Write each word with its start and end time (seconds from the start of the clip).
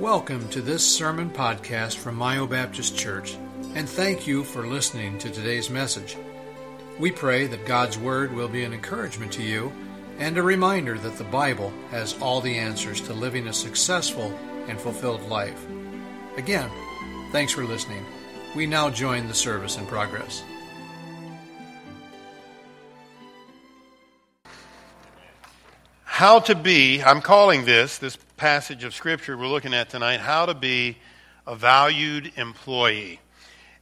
Welcome 0.00 0.48
to 0.50 0.62
this 0.62 0.86
sermon 0.86 1.28
podcast 1.28 1.96
from 1.96 2.16
Mayo 2.16 2.46
Baptist 2.46 2.96
Church, 2.96 3.36
and 3.74 3.88
thank 3.88 4.28
you 4.28 4.44
for 4.44 4.64
listening 4.64 5.18
to 5.18 5.28
today's 5.28 5.70
message. 5.70 6.16
We 7.00 7.10
pray 7.10 7.48
that 7.48 7.66
God's 7.66 7.98
Word 7.98 8.32
will 8.32 8.46
be 8.46 8.62
an 8.62 8.72
encouragement 8.72 9.32
to 9.32 9.42
you 9.42 9.72
and 10.20 10.38
a 10.38 10.42
reminder 10.42 10.96
that 10.98 11.18
the 11.18 11.24
Bible 11.24 11.72
has 11.90 12.16
all 12.20 12.40
the 12.40 12.56
answers 12.58 13.00
to 13.00 13.12
living 13.12 13.48
a 13.48 13.52
successful 13.52 14.32
and 14.68 14.80
fulfilled 14.80 15.28
life. 15.28 15.66
Again, 16.36 16.70
thanks 17.32 17.52
for 17.52 17.64
listening. 17.64 18.06
We 18.54 18.66
now 18.66 18.90
join 18.90 19.26
the 19.26 19.34
service 19.34 19.78
in 19.78 19.86
progress. 19.86 20.44
How 26.04 26.38
to 26.38 26.54
be, 26.54 27.02
I'm 27.02 27.20
calling 27.20 27.64
this, 27.64 27.98
this 27.98 28.16
passage 28.38 28.84
of 28.84 28.94
Scripture 28.94 29.36
we're 29.36 29.48
looking 29.48 29.74
at 29.74 29.90
tonight, 29.90 30.20
how 30.20 30.46
to 30.46 30.54
be 30.54 30.96
a 31.44 31.56
valued 31.56 32.30
employee. 32.36 33.18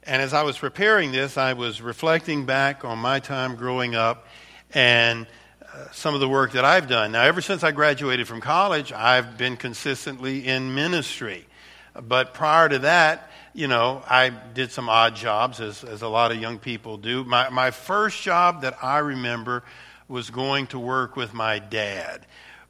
And 0.02 0.22
as 0.22 0.32
I 0.32 0.44
was 0.44 0.56
preparing 0.56 1.12
this, 1.12 1.36
I 1.36 1.52
was 1.52 1.82
reflecting 1.82 2.46
back 2.46 2.82
on 2.82 2.98
my 2.98 3.20
time 3.20 3.56
growing 3.56 3.94
up 3.94 4.26
and 4.72 5.26
uh, 5.62 5.90
some 5.92 6.14
of 6.14 6.20
the 6.20 6.28
work 6.28 6.52
that 6.52 6.64
I've 6.64 6.88
done. 6.88 7.12
Now, 7.12 7.24
ever 7.24 7.42
since 7.42 7.62
I 7.62 7.70
graduated 7.70 8.26
from 8.26 8.40
college, 8.40 8.92
I've 8.92 9.36
been 9.36 9.58
consistently 9.58 10.46
in 10.46 10.74
ministry. 10.74 11.46
But 11.94 12.32
prior 12.32 12.70
to 12.70 12.78
that, 12.78 13.30
you 13.52 13.68
know, 13.68 14.02
I 14.08 14.30
did 14.30 14.72
some 14.72 14.88
odd 14.88 15.16
jobs, 15.16 15.60
as, 15.60 15.84
as 15.84 16.00
a 16.00 16.08
lot 16.08 16.32
of 16.32 16.40
young 16.40 16.58
people 16.58 16.96
do. 16.96 17.24
My, 17.24 17.50
my 17.50 17.72
first 17.72 18.22
job 18.22 18.62
that 18.62 18.82
I 18.82 18.98
remember 19.00 19.64
was 20.08 20.30
going 20.30 20.68
to 20.68 20.78
work 20.78 21.14
with 21.14 21.34
my 21.34 21.58
dad. 21.58 22.24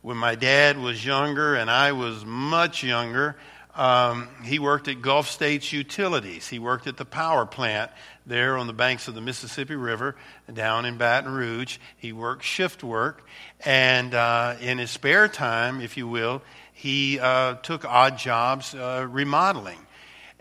When 0.07 0.19
my 0.19 0.37
dad 0.37 0.79
was 0.79 1.05
younger 1.05 1.57
and 1.57 1.69
I 1.69 1.91
was 1.91 2.25
much 2.25 2.85
younger, 2.85 3.37
um, 3.75 4.29
he 4.45 4.61
worked 4.61 4.87
at 4.87 5.03
Gulf 5.03 5.29
States 5.29 5.73
Utilities. 5.73 6.47
He 6.47 6.61
worked 6.61 6.87
at 6.87 6.97
the 6.97 7.05
power 7.05 7.45
plant 7.45 7.91
there 8.25 8.57
on 8.57 8.69
the 8.69 8.73
banks 8.73 9.09
of 9.09 9.17
the 9.17 9.21
Mississippi 9.21 9.75
River 9.75 10.15
down 10.55 10.85
in 10.85 10.97
Baton 10.97 11.33
Rouge. 11.33 11.79
He 11.97 12.13
worked 12.13 12.45
shift 12.45 12.85
work. 12.85 13.27
And 13.65 14.15
uh, 14.15 14.55
in 14.61 14.79
his 14.79 14.93
spare 14.93 15.27
time, 15.27 15.81
if 15.81 15.97
you 15.97 16.07
will, 16.07 16.41
he 16.73 17.19
uh, 17.19 17.55
took 17.55 17.85
odd 17.85 18.17
jobs 18.17 18.77
uh, 18.77 19.09
remodeling. 19.11 19.81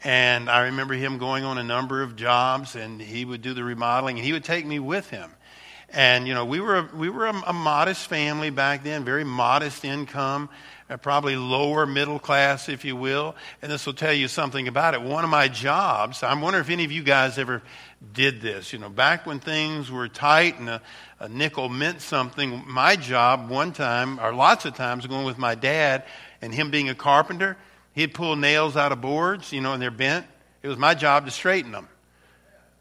And 0.04 0.48
I 0.48 0.66
remember 0.66 0.94
him 0.94 1.18
going 1.18 1.44
on 1.44 1.58
a 1.58 1.64
number 1.64 2.04
of 2.04 2.16
jobs, 2.16 2.76
and 2.76 3.02
he 3.02 3.26
would 3.26 3.42
do 3.42 3.56
the 3.56 3.64
remodeling, 3.64 4.18
and 4.18 4.26
he 4.28 4.34
would 4.34 4.44
take 4.44 4.68
me 4.68 4.78
with 4.78 5.10
him. 5.10 5.32
And, 5.90 6.28
you 6.28 6.34
know, 6.34 6.46
we 6.46 6.60
were, 6.60 6.78
a, 6.78 6.90
we 6.96 7.10
were 7.10 7.28
a, 7.28 7.44
a 7.48 7.54
modest 7.54 8.08
family 8.08 8.50
back 8.50 8.84
then, 8.84 9.06
very 9.06 9.24
modest 9.24 9.86
income, 9.86 10.50
uh, 10.90 10.98
probably 10.98 11.36
lower 11.36 11.86
middle 11.86 12.20
class, 12.20 12.68
if 12.70 12.84
you 12.84 12.96
will. 12.96 13.36
And 13.62 13.72
this 13.72 13.86
will 13.86 13.94
tell 13.94 14.12
you 14.14 14.28
something 14.28 14.68
about 14.68 14.94
it. 14.94 15.02
One 15.02 15.24
of 15.24 15.30
my 15.30 15.48
jobs, 15.48 16.22
I'm 16.24 16.42
wondering 16.42 16.64
if 16.64 16.70
any 16.70 16.84
of 16.84 16.92
you 16.92 17.04
guys 17.04 17.38
ever 17.38 17.62
did 18.14 18.42
this. 18.42 18.74
You 18.74 18.80
know, 18.80 18.90
back 18.90 19.26
when 19.26 19.40
things 19.40 19.90
were 19.90 20.08
tight 20.08 20.60
and 20.60 20.70
a, 20.70 20.82
a 21.20 21.30
nickel 21.30 21.70
meant 21.70 22.02
something, 22.02 22.64
my 22.68 22.96
job 22.96 23.50
one 23.50 23.72
time, 23.72 24.20
or 24.20 24.34
lots 24.34 24.66
of 24.66 24.76
times, 24.76 25.08
going 25.08 25.26
with 25.26 25.38
my 25.38 25.56
dad 25.56 26.04
and 26.42 26.54
him 26.54 26.72
being 26.72 26.90
a 26.90 26.96
carpenter, 26.96 27.58
he'd 27.94 28.14
pull 28.14 28.36
nails 28.36 28.76
out 28.76 28.92
of 28.92 29.00
boards, 29.02 29.54
you 29.54 29.62
know, 29.62 29.74
and 29.74 29.82
they're 29.82 29.92
bent. 29.92 30.26
It 30.62 30.68
was 30.68 30.78
my 30.78 30.94
job 30.94 31.26
to 31.26 31.32
straighten 31.32 31.72
them. 31.72 31.88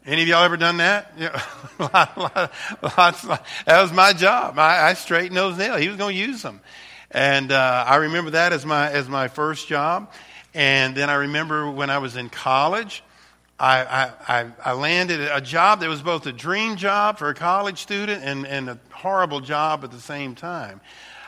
Any 0.07 0.21
of 0.21 0.27
y'all 0.27 0.43
ever 0.43 0.57
done 0.57 0.77
that? 0.77 1.13
Yeah, 1.17 1.41
that 1.79 3.31
was 3.67 3.91
my 3.91 4.13
job. 4.13 4.59
I, 4.59 4.89
I, 4.89 4.93
straightened 4.93 5.35
those 5.35 5.57
nails. 5.57 5.81
He 5.81 5.89
was 5.89 5.97
going 5.97 6.15
to 6.15 6.21
use 6.21 6.41
them, 6.41 6.61
and 7.11 7.51
uh, 7.51 7.83
I 7.85 7.97
remember 7.97 8.31
that 8.31 8.53
as 8.53 8.65
my 8.65 8.89
as 8.89 9.09
my 9.09 9.27
first 9.27 9.67
job. 9.67 10.11
And 10.53 10.95
then 10.95 11.09
I 11.09 11.15
remember 11.15 11.69
when 11.69 11.89
I 11.89 11.97
was 11.97 12.15
in 12.15 12.29
college, 12.29 13.03
I, 13.59 14.11
I, 14.27 14.51
I 14.63 14.73
landed 14.73 15.19
a 15.19 15.41
job 15.41 15.81
that 15.81 15.89
was 15.89 16.01
both 16.01 16.25
a 16.27 16.31
dream 16.31 16.77
job 16.77 17.17
for 17.17 17.27
a 17.27 17.33
college 17.33 17.79
student 17.79 18.23
and, 18.23 18.47
and 18.47 18.69
a 18.69 18.79
horrible 18.93 19.41
job 19.41 19.83
at 19.83 19.91
the 19.91 19.99
same 19.99 20.33
time. 20.33 20.79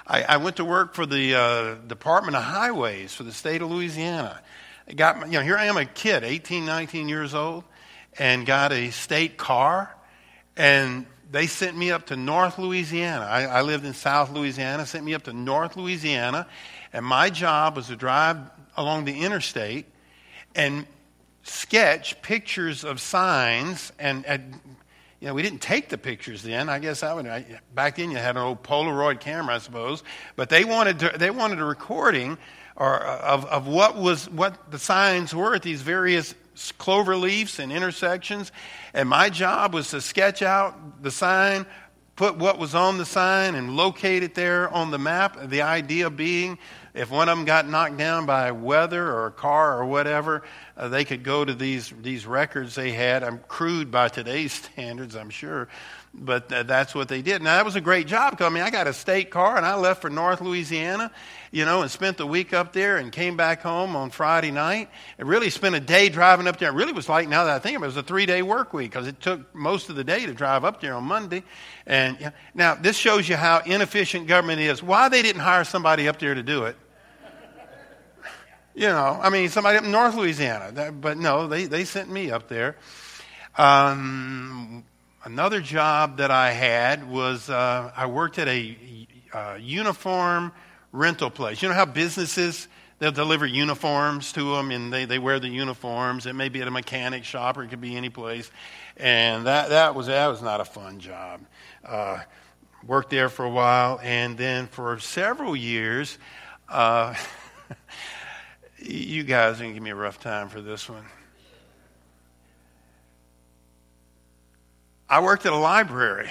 I, 0.05 0.23
I 0.23 0.37
went 0.37 0.57
to 0.57 0.65
work 0.65 0.93
for 0.93 1.05
the 1.05 1.35
uh, 1.35 1.75
Department 1.87 2.37
of 2.37 2.43
Highways 2.43 3.13
for 3.13 3.23
the 3.23 3.33
state 3.33 3.61
of 3.61 3.69
Louisiana. 3.69 4.39
Got, 4.95 5.25
you 5.25 5.33
know, 5.33 5.41
here 5.41 5.57
I 5.57 5.65
am, 5.65 5.75
a 5.75 5.83
kid, 5.83 6.23
18, 6.23 6.65
19 6.65 7.09
years 7.09 7.33
old 7.33 7.65
and 8.19 8.45
got 8.45 8.71
a 8.71 8.89
state 8.91 9.37
car, 9.37 9.95
and 10.55 11.05
they 11.31 11.47
sent 11.47 11.77
me 11.77 11.91
up 11.91 12.07
to 12.07 12.15
North 12.15 12.57
Louisiana. 12.57 13.25
I, 13.25 13.45
I, 13.45 13.61
lived 13.61 13.85
in 13.85 13.93
South 13.93 14.31
Louisiana, 14.31 14.85
sent 14.85 15.03
me 15.03 15.13
up 15.13 15.23
to 15.23 15.33
North 15.33 15.75
Louisiana, 15.75 16.47
and 16.93 17.05
my 17.05 17.29
job 17.29 17.75
was 17.75 17.87
to 17.87 17.95
drive 17.95 18.37
along 18.75 19.05
the 19.05 19.21
interstate 19.21 19.85
and 20.55 20.85
sketch 21.43 22.21
pictures 22.21 22.83
of 22.83 23.01
signs. 23.01 23.91
And, 23.99 24.25
and 24.25 24.59
you 25.19 25.27
know, 25.27 25.33
we 25.33 25.41
didn't 25.41 25.61
take 25.61 25.89
the 25.89 25.97
pictures 25.97 26.43
then. 26.43 26.69
I 26.69 26.79
guess 26.79 27.03
I 27.03 27.13
would. 27.13 27.27
I, 27.27 27.45
back 27.73 27.97
then, 27.97 28.11
you 28.11 28.17
had 28.17 28.37
an 28.37 28.43
old 28.43 28.63
Polaroid 28.63 29.19
camera, 29.19 29.55
I 29.55 29.57
suppose. 29.59 30.03
But 30.35 30.49
they 30.49 30.63
wanted 30.63 30.99
to, 30.99 31.13
they 31.17 31.29
wanted 31.29 31.59
a 31.59 31.65
recording 31.65 32.37
or 32.75 32.99
of, 32.99 33.45
of 33.45 33.67
what 33.67 33.97
was 33.97 34.29
what 34.29 34.71
the 34.71 34.77
signs 34.77 35.33
were 35.33 35.55
at 35.55 35.63
these 35.63 35.81
various 35.81 36.35
clover 36.77 37.15
leaves 37.15 37.59
and 37.59 37.71
intersections. 37.71 38.51
And 38.93 39.07
my 39.09 39.29
job 39.29 39.73
was 39.73 39.89
to 39.91 40.01
sketch 40.01 40.41
out 40.41 41.03
the 41.03 41.11
sign, 41.11 41.65
put 42.15 42.37
what 42.37 42.57
was 42.57 42.75
on 42.75 42.97
the 42.97 43.05
sign, 43.05 43.55
and 43.55 43.75
locate 43.75 44.23
it 44.23 44.35
there 44.35 44.69
on 44.69 44.91
the 44.91 44.97
map. 44.97 45.49
The 45.49 45.61
idea 45.61 46.09
being 46.09 46.57
if 46.97 47.11
one 47.11 47.29
of 47.29 47.37
them 47.37 47.45
got 47.45 47.69
knocked 47.69 47.97
down 47.97 48.25
by 48.25 48.51
weather 48.51 49.07
or 49.07 49.27
a 49.27 49.31
car 49.31 49.79
or 49.79 49.85
whatever, 49.85 50.41
uh, 50.75 50.87
they 50.87 51.05
could 51.05 51.23
go 51.23 51.45
to 51.45 51.53
these, 51.53 51.93
these 52.01 52.25
records 52.25 52.73
they 52.73 52.91
had. 52.91 53.23
I'm 53.23 53.37
crude 53.47 53.91
by 53.91 54.09
today's 54.09 54.51
standards, 54.73 55.15
I'm 55.15 55.29
sure, 55.29 55.69
but 56.11 56.49
th- 56.49 56.65
that's 56.65 56.95
what 56.95 57.07
they 57.07 57.21
did. 57.21 57.43
Now, 57.43 57.57
that 57.57 57.65
was 57.65 57.75
a 57.75 57.81
great 57.81 58.07
job 58.07 58.41
I 58.41 58.49
mean, 58.49 58.63
I 58.63 58.71
got 58.71 58.87
a 58.87 58.93
state 58.93 59.29
car 59.29 59.57
and 59.57 59.65
I 59.65 59.75
left 59.75 60.01
for 60.01 60.09
North 60.09 60.41
Louisiana, 60.41 61.11
you 61.51 61.65
know, 61.65 61.81
and 61.81 61.91
spent 61.91 62.17
the 62.17 62.25
week 62.25 62.53
up 62.53 62.73
there 62.73 62.97
and 62.97 63.11
came 63.11 63.37
back 63.37 63.61
home 63.61 63.95
on 63.95 64.09
Friday 64.09 64.51
night 64.51 64.89
and 65.17 65.27
really 65.27 65.49
spent 65.49 65.75
a 65.75 65.79
day 65.79 66.09
driving 66.09 66.47
up 66.47 66.57
there. 66.57 66.69
It 66.69 66.75
really 66.75 66.93
was 66.93 67.07
like, 67.07 67.27
now 67.29 67.45
that 67.45 67.55
I 67.55 67.59
think 67.59 67.77
of 67.77 67.83
it, 67.83 67.85
it 67.85 67.87
was 67.87 67.97
a 67.97 68.03
three 68.03 68.25
day 68.25 68.41
work 68.41 68.73
week 68.73 68.91
because 68.91 69.07
it 69.07 69.19
took 69.19 69.53
most 69.55 69.89
of 69.89 69.95
the 69.95 70.03
day 70.03 70.25
to 70.25 70.33
drive 70.33 70.63
up 70.65 70.81
there 70.81 70.93
on 70.93 71.03
Monday. 71.03 71.43
And 71.85 72.17
yeah, 72.19 72.31
now, 72.53 72.75
this 72.75 72.97
shows 72.97 73.27
you 73.29 73.35
how 73.35 73.59
inefficient 73.65 74.27
government 74.27 74.61
is. 74.61 74.83
Why 74.83 75.09
they 75.09 75.21
didn't 75.21 75.41
hire 75.41 75.63
somebody 75.63 76.07
up 76.07 76.19
there 76.19 76.33
to 76.33 76.43
do 76.43 76.65
it 76.65 76.75
you 78.77 78.87
know, 78.87 79.19
I 79.19 79.31
mean, 79.31 79.49
somebody 79.49 79.79
up 79.79 79.85
in 79.85 79.91
North 79.91 80.13
Louisiana. 80.13 80.91
But 80.91 81.17
no, 81.17 81.47
they, 81.47 81.65
they 81.65 81.83
sent 81.83 82.11
me 82.11 82.29
up 82.29 82.47
there. 82.47 82.75
Um, 83.57 84.85
another 85.25 85.61
job 85.61 86.17
that 86.17 86.29
I 86.29 86.51
had 86.51 87.09
was 87.09 87.49
uh, 87.49 87.91
I 87.97 88.05
worked 88.05 88.37
at 88.37 88.47
a, 88.47 89.07
a 89.33 89.57
uniform 89.57 90.51
rental 90.97 91.29
place. 91.29 91.61
You 91.61 91.69
know 91.69 91.75
how 91.75 91.85
businesses 91.85 92.67
they'll 92.99 93.11
deliver 93.11 93.45
uniforms 93.45 94.31
to 94.33 94.55
them 94.55 94.71
and 94.71 94.91
they, 94.91 95.05
they 95.05 95.19
wear 95.19 95.39
the 95.39 95.47
uniforms. 95.47 96.25
It 96.25 96.33
may 96.33 96.49
be 96.49 96.61
at 96.61 96.67
a 96.67 96.71
mechanic 96.71 97.23
shop 97.23 97.57
or 97.57 97.63
it 97.63 97.69
could 97.69 97.81
be 97.81 97.95
any 97.95 98.09
place. 98.09 98.49
And 98.97 99.45
that, 99.45 99.69
that, 99.69 99.93
was, 99.95 100.07
that 100.07 100.27
was 100.27 100.41
not 100.41 100.61
a 100.61 100.65
fun 100.65 100.99
job. 100.99 101.41
Uh, 101.85 102.19
worked 102.85 103.09
there 103.09 103.29
for 103.29 103.45
a 103.45 103.49
while 103.49 103.99
and 104.01 104.37
then 104.37 104.67
for 104.67 104.97
several 104.99 105.55
years, 105.55 106.17
uh, 106.69 107.13
You 108.79 109.23
guys 109.23 109.55
are 109.55 109.63
going 109.63 109.71
to 109.71 109.73
give 109.73 109.83
me 109.83 109.89
a 109.89 109.95
rough 109.95 110.19
time 110.19 110.49
for 110.49 110.61
this 110.61 110.87
one. 110.87 111.03
I 115.09 115.21
worked 115.21 115.45
at 115.47 115.53
a 115.53 115.57
library. 115.57 116.29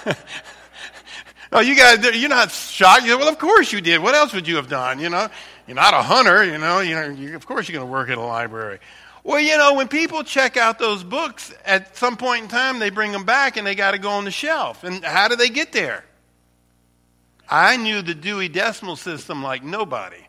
oh, 1.52 1.60
you 1.60 1.74
guys, 1.76 2.04
you're 2.16 2.28
not 2.28 2.50
shocked. 2.50 3.04
You're, 3.04 3.18
well, 3.18 3.28
of 3.28 3.38
course 3.38 3.72
you 3.72 3.80
did. 3.80 4.02
What 4.02 4.14
else 4.14 4.32
would 4.32 4.48
you 4.48 4.56
have 4.56 4.68
done? 4.68 5.00
You 5.00 5.10
know, 5.10 5.28
you're 5.66 5.76
not 5.76 5.94
a 5.94 6.02
hunter. 6.02 6.44
You 6.44 6.58
know, 6.58 6.80
you 6.80 6.94
know. 6.94 7.08
You, 7.08 7.36
of 7.36 7.46
course 7.46 7.68
you're 7.68 7.78
going 7.78 7.86
to 7.86 7.92
work 7.92 8.10
at 8.10 8.18
a 8.18 8.22
library. 8.22 8.80
Well, 9.22 9.40
you 9.40 9.56
know, 9.58 9.74
when 9.74 9.88
people 9.88 10.24
check 10.24 10.56
out 10.56 10.78
those 10.78 11.04
books, 11.04 11.52
at 11.64 11.96
some 11.96 12.16
point 12.16 12.44
in 12.44 12.48
time 12.48 12.78
they 12.78 12.90
bring 12.90 13.12
them 13.12 13.24
back 13.24 13.56
and 13.56 13.66
they 13.66 13.74
got 13.74 13.90
to 13.90 13.98
go 13.98 14.10
on 14.10 14.24
the 14.24 14.30
shelf. 14.30 14.82
And 14.82 15.04
how 15.04 15.28
do 15.28 15.36
they 15.36 15.50
get 15.50 15.72
there? 15.72 16.04
I 17.48 17.76
knew 17.76 18.00
the 18.00 18.14
Dewey 18.14 18.48
Decimal 18.48 18.96
System 18.96 19.42
like 19.42 19.62
nobody. 19.62 20.24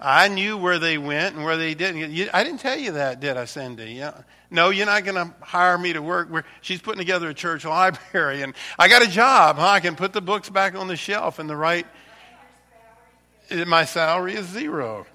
I 0.00 0.28
knew 0.28 0.58
where 0.58 0.78
they 0.78 0.98
went 0.98 1.36
and 1.36 1.44
where 1.44 1.56
they 1.56 1.74
didn't. 1.74 2.12
You, 2.12 2.28
I 2.32 2.44
didn't 2.44 2.60
tell 2.60 2.78
you 2.78 2.92
that, 2.92 3.20
did 3.20 3.36
I, 3.36 3.46
Cindy? 3.46 3.92
Yeah. 3.92 4.12
No, 4.50 4.70
you're 4.70 4.86
not 4.86 5.04
going 5.04 5.14
to 5.14 5.34
hire 5.40 5.78
me 5.78 5.94
to 5.94 6.02
work. 6.02 6.28
Where 6.28 6.44
she's 6.60 6.80
putting 6.80 6.98
together 6.98 7.28
a 7.30 7.34
church 7.34 7.64
library, 7.66 8.42
and 8.42 8.54
I 8.78 8.88
got 8.88 9.02
a 9.02 9.08
job. 9.08 9.56
Huh? 9.56 9.68
I 9.68 9.80
can 9.80 9.96
put 9.96 10.12
the 10.12 10.20
books 10.20 10.50
back 10.50 10.74
on 10.74 10.86
the 10.86 10.96
shelf 10.96 11.40
in 11.40 11.46
the 11.46 11.56
right. 11.56 11.86
My 13.66 13.84
salary 13.84 14.34
is 14.34 14.46
zero. 14.46 15.06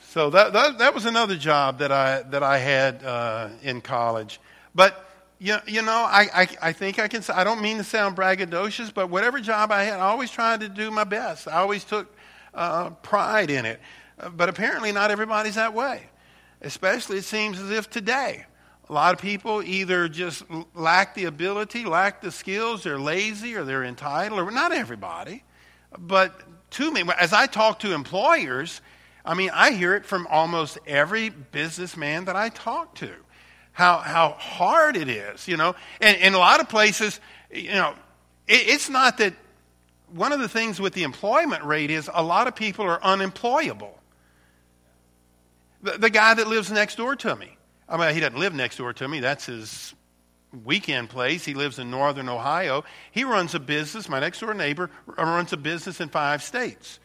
So 0.00 0.30
that, 0.30 0.52
that, 0.52 0.78
that 0.78 0.94
was 0.94 1.04
another 1.04 1.36
job 1.36 1.78
that 1.78 1.90
I, 1.90 2.22
that 2.22 2.42
I 2.42 2.58
had 2.58 3.02
uh, 3.04 3.48
in 3.62 3.80
college. 3.80 4.40
But 4.74 5.06
you, 5.38 5.56
you 5.66 5.82
know, 5.82 6.06
I, 6.08 6.28
I, 6.32 6.48
I 6.62 6.72
think 6.72 6.98
I 6.98 7.08
can, 7.08 7.22
I 7.34 7.44
don't 7.44 7.60
mean 7.60 7.78
to 7.78 7.84
sound 7.84 8.16
braggadocious, 8.16 8.92
but 8.92 9.10
whatever 9.10 9.40
job 9.40 9.70
I 9.70 9.82
had, 9.82 10.00
I 10.00 10.06
always 10.06 10.30
tried 10.30 10.60
to 10.60 10.68
do 10.68 10.90
my 10.90 11.04
best. 11.04 11.48
I 11.48 11.58
always 11.58 11.84
took 11.84 12.15
uh, 12.56 12.90
pride 12.90 13.50
in 13.50 13.64
it. 13.64 13.80
Uh, 14.18 14.30
but 14.30 14.48
apparently, 14.48 14.90
not 14.90 15.12
everybody's 15.12 15.54
that 15.54 15.74
way. 15.74 16.02
Especially, 16.60 17.18
it 17.18 17.24
seems 17.24 17.60
as 17.60 17.70
if 17.70 17.88
today, 17.88 18.44
a 18.88 18.92
lot 18.92 19.14
of 19.14 19.20
people 19.20 19.62
either 19.62 20.08
just 20.08 20.42
lack 20.74 21.14
the 21.14 21.26
ability, 21.26 21.84
lack 21.84 22.20
the 22.20 22.32
skills, 22.32 22.82
they're 22.82 22.98
lazy, 22.98 23.54
or 23.54 23.62
they're 23.62 23.84
entitled, 23.84 24.40
or 24.40 24.50
not 24.50 24.72
everybody. 24.72 25.44
But 25.96 26.40
to 26.72 26.90
me, 26.90 27.04
as 27.20 27.32
I 27.32 27.46
talk 27.46 27.78
to 27.80 27.92
employers, 27.92 28.80
I 29.24 29.34
mean, 29.34 29.50
I 29.52 29.72
hear 29.72 29.94
it 29.94 30.06
from 30.06 30.26
almost 30.28 30.78
every 30.86 31.30
businessman 31.30 32.24
that 32.24 32.34
I 32.36 32.48
talk 32.48 32.96
to 32.96 33.12
how, 33.76 33.98
how 33.98 34.30
hard 34.38 34.96
it 34.96 35.08
is, 35.10 35.46
you 35.46 35.58
know. 35.58 35.74
And 36.00 36.16
in 36.16 36.32
a 36.32 36.38
lot 36.38 36.60
of 36.60 36.68
places, 36.70 37.20
you 37.50 37.72
know, 37.72 37.92
it, 38.48 38.68
it's 38.68 38.88
not 38.88 39.18
that 39.18 39.34
one 40.12 40.32
of 40.32 40.40
the 40.40 40.48
things 40.48 40.80
with 40.80 40.92
the 40.92 41.02
employment 41.02 41.64
rate 41.64 41.90
is 41.90 42.08
a 42.12 42.22
lot 42.22 42.46
of 42.46 42.54
people 42.54 42.84
are 42.84 43.02
unemployable. 43.02 43.98
The, 45.82 45.92
the 45.98 46.10
guy 46.10 46.34
that 46.34 46.46
lives 46.46 46.70
next 46.70 46.96
door 46.96 47.16
to 47.16 47.36
me, 47.36 47.56
I 47.88 47.96
mean, 47.96 48.14
he 48.14 48.20
doesn't 48.20 48.38
live 48.38 48.54
next 48.54 48.76
door 48.76 48.92
to 48.92 49.08
me, 49.08 49.20
that's 49.20 49.46
his 49.46 49.94
weekend 50.64 51.10
place. 51.10 51.44
He 51.44 51.54
lives 51.54 51.78
in 51.78 51.90
northern 51.90 52.28
Ohio. 52.28 52.84
He 53.10 53.24
runs 53.24 53.54
a 53.54 53.60
business, 53.60 54.08
my 54.08 54.20
next 54.20 54.40
door 54.40 54.54
neighbor 54.54 54.90
runs 55.06 55.52
a 55.52 55.56
business 55.56 56.00
in 56.00 56.08
five 56.08 56.42
states. 56.42 56.98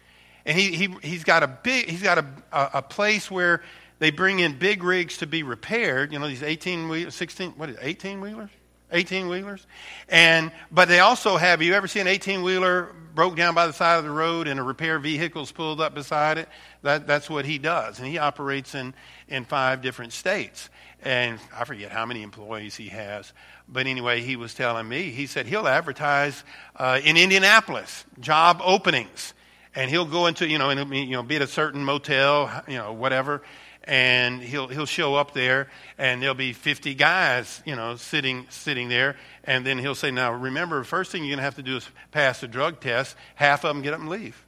And 0.45 0.57
he, 0.57 0.71
he, 0.71 0.95
he's 1.03 1.24
got 1.24 1.44
a 1.44 1.48
big, 1.48 1.88
he's 1.88 2.01
got 2.01 2.18
a, 2.18 2.25
a, 2.51 2.69
a 2.75 2.81
place 2.81 3.30
where 3.30 3.62
they 4.00 4.09
bring 4.09 4.39
in 4.39 4.57
big 4.57 4.83
rigs 4.83 5.18
to 5.18 5.27
be 5.27 5.44
repaired. 5.44 6.12
You 6.12 6.19
know, 6.19 6.27
these 6.27 6.44
18 6.44 6.89
wheelers, 6.89 7.15
16, 7.15 7.51
what 7.51 7.69
is 7.69 7.75
it, 7.75 7.81
18 7.83 8.21
wheelers? 8.21 8.50
18 8.91 9.27
wheelers. 9.27 9.65
And, 10.09 10.51
but 10.71 10.88
they 10.88 10.99
also 10.99 11.38
have, 11.38 11.61
you 11.61 11.73
ever 11.73 11.88
see 11.88 11.99
an 11.99 12.07
18 12.07 12.43
wheeler 12.43 12.93
broke 13.13 13.35
down 13.35 13.55
by 13.55 13.67
the 13.67 13.73
side 13.73 13.97
of 13.97 14.03
the 14.03 14.11
road 14.11 14.47
and 14.47 14.59
a 14.59 14.63
repair 14.63 14.99
vehicle's 14.99 15.51
pulled 15.51 15.81
up 15.81 15.93
beside 15.93 16.38
it? 16.38 16.49
That, 16.81 17.07
that's 17.07 17.29
what 17.29 17.45
he 17.45 17.57
does. 17.57 17.99
And 17.99 18.07
he 18.07 18.17
operates 18.17 18.75
in, 18.75 18.93
in 19.27 19.45
five 19.45 19.81
different 19.81 20.13
states. 20.13 20.69
And 21.03 21.39
I 21.55 21.65
forget 21.65 21.91
how 21.91 22.05
many 22.05 22.21
employees 22.21 22.75
he 22.75 22.89
has. 22.89 23.33
But 23.67 23.88
anyway, 23.88 24.21
he 24.21 24.35
was 24.35 24.53
telling 24.53 24.88
me, 24.88 25.09
he 25.09 25.25
said 25.25 25.47
he'll 25.47 25.67
advertise 25.67 26.43
uh, 26.75 26.99
in 27.03 27.17
Indianapolis, 27.17 28.05
job 28.19 28.61
openings. 28.63 29.33
And 29.73 29.89
he'll 29.89 30.05
go 30.05 30.27
into, 30.27 30.47
you 30.47 30.57
know, 30.57 30.69
and, 30.69 30.93
you 30.93 31.11
know, 31.11 31.23
be 31.23 31.38
at 31.38 31.41
a 31.41 31.47
certain 31.47 31.85
motel, 31.85 32.63
you 32.67 32.77
know, 32.77 32.91
whatever 32.91 33.41
and 33.83 34.42
he'll 34.42 34.68
he'll 34.68 34.86
show 34.86 35.16
up 35.16 35.33
there 35.33 35.69
and 35.98 36.22
there'll 36.22 36.36
be 36.36 36.54
50 36.54 36.94
guys 36.94 37.62
you 37.66 37.75
know 37.75 37.95
sitting 37.95 38.45
sitting 38.50 38.89
there 38.89 39.18
and 39.44 39.66
then 39.66 39.80
he'll 39.80 39.95
say 39.95 40.12
now 40.12 40.31
remember 40.31 40.83
first 40.83 41.12
thing 41.12 41.24
you're 41.24 41.31
going 41.31 41.38
to 41.38 41.44
have 41.44 41.56
to 41.56 41.63
do 41.63 41.78
is 41.78 41.89
pass 42.12 42.44
a 42.44 42.48
drug 42.48 42.80
test. 42.80 43.16
Half 43.36 43.66
of 43.66 43.74
them 43.74 43.81
get 43.81 43.94
up 43.94 44.00
and 44.00 44.10
leave. 44.10 44.44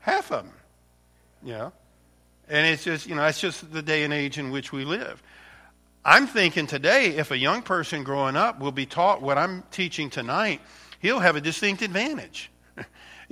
Half 0.00 0.32
of 0.32 0.44
them 0.44 0.54
you 1.44 1.52
know 1.52 1.72
and 2.48 2.66
it's 2.66 2.84
just 2.84 3.06
you 3.06 3.14
know 3.14 3.24
it's 3.24 3.40
just 3.40 3.72
the 3.72 3.82
day 3.82 4.04
and 4.04 4.12
age 4.12 4.38
in 4.38 4.50
which 4.50 4.72
we 4.72 4.84
live. 4.84 5.22
I'm 6.04 6.26
thinking 6.26 6.66
today 6.66 7.16
if 7.16 7.30
a 7.30 7.38
young 7.38 7.62
person 7.62 8.02
growing 8.02 8.36
up 8.36 8.58
will 8.58 8.72
be 8.72 8.86
taught 8.86 9.22
what 9.22 9.38
i'm 9.38 9.62
teaching 9.70 10.10
tonight 10.10 10.60
he'll 10.98 11.20
have 11.20 11.36
a 11.36 11.40
distinct 11.40 11.82
advantage 11.82 12.50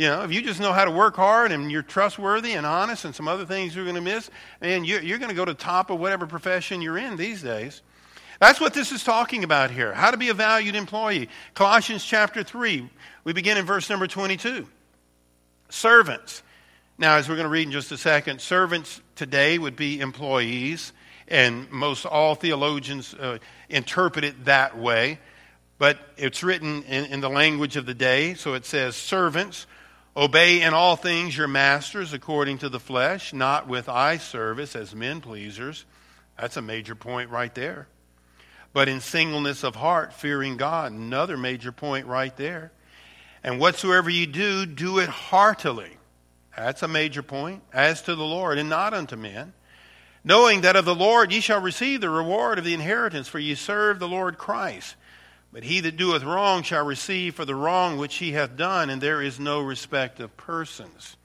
you 0.00 0.06
know, 0.06 0.22
if 0.22 0.32
you 0.32 0.40
just 0.40 0.60
know 0.60 0.72
how 0.72 0.86
to 0.86 0.90
work 0.90 1.14
hard 1.16 1.52
and 1.52 1.70
you're 1.70 1.82
trustworthy 1.82 2.54
and 2.54 2.64
honest 2.64 3.04
and 3.04 3.14
some 3.14 3.28
other 3.28 3.44
things 3.44 3.76
you're 3.76 3.84
going 3.84 3.96
to 3.96 4.00
miss, 4.00 4.30
and 4.62 4.86
you're, 4.86 5.02
you're 5.02 5.18
going 5.18 5.28
to 5.28 5.34
go 5.34 5.44
to 5.44 5.52
top 5.52 5.90
of 5.90 6.00
whatever 6.00 6.26
profession 6.26 6.80
you're 6.80 6.96
in 6.96 7.18
these 7.18 7.42
days. 7.42 7.82
That's 8.40 8.58
what 8.58 8.72
this 8.72 8.92
is 8.92 9.04
talking 9.04 9.44
about 9.44 9.70
here. 9.70 9.92
How 9.92 10.10
to 10.10 10.16
be 10.16 10.30
a 10.30 10.34
valued 10.34 10.74
employee. 10.74 11.28
Colossians 11.52 12.02
chapter 12.02 12.42
3, 12.42 12.88
we 13.24 13.34
begin 13.34 13.58
in 13.58 13.66
verse 13.66 13.90
number 13.90 14.06
22. 14.06 14.66
Servants. 15.68 16.42
Now, 16.96 17.16
as 17.16 17.28
we're 17.28 17.36
going 17.36 17.44
to 17.44 17.50
read 17.50 17.66
in 17.66 17.72
just 17.72 17.92
a 17.92 17.98
second, 17.98 18.40
servants 18.40 19.02
today 19.16 19.58
would 19.58 19.76
be 19.76 20.00
employees, 20.00 20.94
and 21.28 21.70
most 21.70 22.06
all 22.06 22.34
theologians 22.34 23.12
uh, 23.12 23.36
interpret 23.68 24.24
it 24.24 24.46
that 24.46 24.78
way. 24.78 25.18
But 25.76 25.98
it's 26.16 26.42
written 26.42 26.84
in, 26.84 27.04
in 27.04 27.20
the 27.20 27.28
language 27.28 27.76
of 27.76 27.84
the 27.84 27.92
day, 27.92 28.32
so 28.32 28.54
it 28.54 28.64
says 28.64 28.96
servants 28.96 29.66
Obey 30.16 30.62
in 30.62 30.74
all 30.74 30.96
things 30.96 31.36
your 31.36 31.46
masters 31.46 32.12
according 32.12 32.58
to 32.58 32.68
the 32.68 32.80
flesh, 32.80 33.32
not 33.32 33.68
with 33.68 33.88
eye 33.88 34.16
service 34.16 34.74
as 34.74 34.94
men 34.94 35.20
pleasers. 35.20 35.84
That's 36.38 36.56
a 36.56 36.62
major 36.62 36.94
point 36.94 37.30
right 37.30 37.54
there. 37.54 37.86
But 38.72 38.88
in 38.88 39.00
singleness 39.00 39.62
of 39.62 39.76
heart, 39.76 40.12
fearing 40.12 40.56
God. 40.56 40.92
Another 40.92 41.36
major 41.36 41.70
point 41.70 42.06
right 42.06 42.36
there. 42.36 42.72
And 43.44 43.60
whatsoever 43.60 44.10
you 44.10 44.26
do, 44.26 44.66
do 44.66 44.98
it 44.98 45.08
heartily. 45.08 45.96
That's 46.56 46.82
a 46.82 46.88
major 46.88 47.22
point. 47.22 47.62
As 47.72 48.02
to 48.02 48.14
the 48.14 48.24
Lord, 48.24 48.58
and 48.58 48.68
not 48.68 48.94
unto 48.94 49.16
men. 49.16 49.52
Knowing 50.22 50.60
that 50.60 50.76
of 50.76 50.84
the 50.84 50.94
Lord 50.94 51.32
ye 51.32 51.40
shall 51.40 51.60
receive 51.60 52.00
the 52.00 52.10
reward 52.10 52.58
of 52.58 52.64
the 52.64 52.74
inheritance, 52.74 53.28
for 53.28 53.38
ye 53.38 53.54
serve 53.54 53.98
the 53.98 54.08
Lord 54.08 54.36
Christ. 54.36 54.96
But 55.52 55.64
he 55.64 55.80
that 55.80 55.96
doeth 55.96 56.22
wrong 56.22 56.62
shall 56.62 56.84
receive 56.84 57.34
for 57.34 57.44
the 57.44 57.54
wrong 57.54 57.96
which 57.96 58.16
he 58.16 58.32
hath 58.32 58.56
done, 58.56 58.88
and 58.88 59.02
there 59.02 59.20
is 59.20 59.40
no 59.40 59.60
respect 59.60 60.20
of 60.20 60.36
persons. 60.36 61.16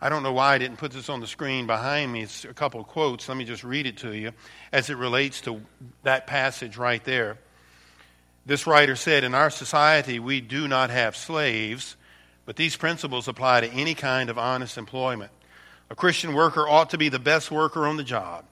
I 0.00 0.08
don't 0.08 0.22
know 0.22 0.32
why 0.32 0.54
I 0.54 0.58
didn't 0.58 0.78
put 0.78 0.92
this 0.92 1.08
on 1.08 1.20
the 1.20 1.26
screen 1.26 1.66
behind 1.66 2.12
me. 2.12 2.22
It's 2.22 2.44
a 2.44 2.54
couple 2.54 2.80
of 2.80 2.86
quotes. 2.86 3.28
Let 3.28 3.36
me 3.36 3.44
just 3.44 3.64
read 3.64 3.86
it 3.86 3.98
to 3.98 4.16
you 4.16 4.32
as 4.72 4.88
it 4.88 4.96
relates 4.96 5.40
to 5.42 5.60
that 6.04 6.26
passage 6.26 6.76
right 6.76 7.04
there. 7.04 7.38
This 8.46 8.66
writer 8.66 8.96
said, 8.96 9.24
In 9.24 9.34
our 9.34 9.50
society, 9.50 10.18
we 10.18 10.40
do 10.40 10.66
not 10.68 10.90
have 10.90 11.16
slaves, 11.16 11.96
but 12.46 12.56
these 12.56 12.76
principles 12.76 13.28
apply 13.28 13.60
to 13.60 13.68
any 13.68 13.94
kind 13.94 14.30
of 14.30 14.38
honest 14.38 14.78
employment. 14.78 15.32
A 15.90 15.94
Christian 15.94 16.32
worker 16.34 16.66
ought 16.66 16.90
to 16.90 16.98
be 16.98 17.08
the 17.10 17.18
best 17.18 17.50
worker 17.50 17.86
on 17.86 17.96
the 17.96 18.04
job. 18.04 18.44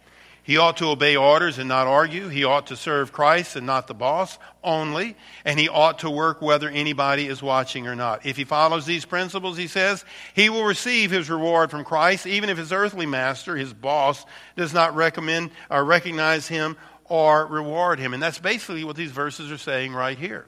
He 0.48 0.56
ought 0.56 0.78
to 0.78 0.86
obey 0.86 1.14
orders 1.14 1.58
and 1.58 1.68
not 1.68 1.86
argue. 1.86 2.28
He 2.28 2.42
ought 2.42 2.68
to 2.68 2.76
serve 2.76 3.12
Christ 3.12 3.54
and 3.54 3.66
not 3.66 3.86
the 3.86 3.92
boss 3.92 4.38
only. 4.64 5.14
And 5.44 5.60
he 5.60 5.68
ought 5.68 5.98
to 5.98 6.10
work 6.10 6.40
whether 6.40 6.70
anybody 6.70 7.26
is 7.26 7.42
watching 7.42 7.86
or 7.86 7.94
not. 7.94 8.24
If 8.24 8.38
he 8.38 8.44
follows 8.44 8.86
these 8.86 9.04
principles, 9.04 9.58
he 9.58 9.66
says, 9.66 10.06
he 10.32 10.48
will 10.48 10.64
receive 10.64 11.10
his 11.10 11.28
reward 11.28 11.70
from 11.70 11.84
Christ, 11.84 12.26
even 12.26 12.48
if 12.48 12.56
his 12.56 12.72
earthly 12.72 13.04
master, 13.04 13.56
his 13.56 13.74
boss, 13.74 14.24
does 14.56 14.72
not 14.72 14.96
recommend 14.96 15.50
or 15.68 15.84
recognize 15.84 16.48
him 16.48 16.78
or 17.04 17.44
reward 17.44 17.98
him. 17.98 18.14
And 18.14 18.22
that's 18.22 18.38
basically 18.38 18.84
what 18.84 18.96
these 18.96 19.10
verses 19.10 19.52
are 19.52 19.58
saying 19.58 19.92
right 19.92 20.16
here. 20.16 20.46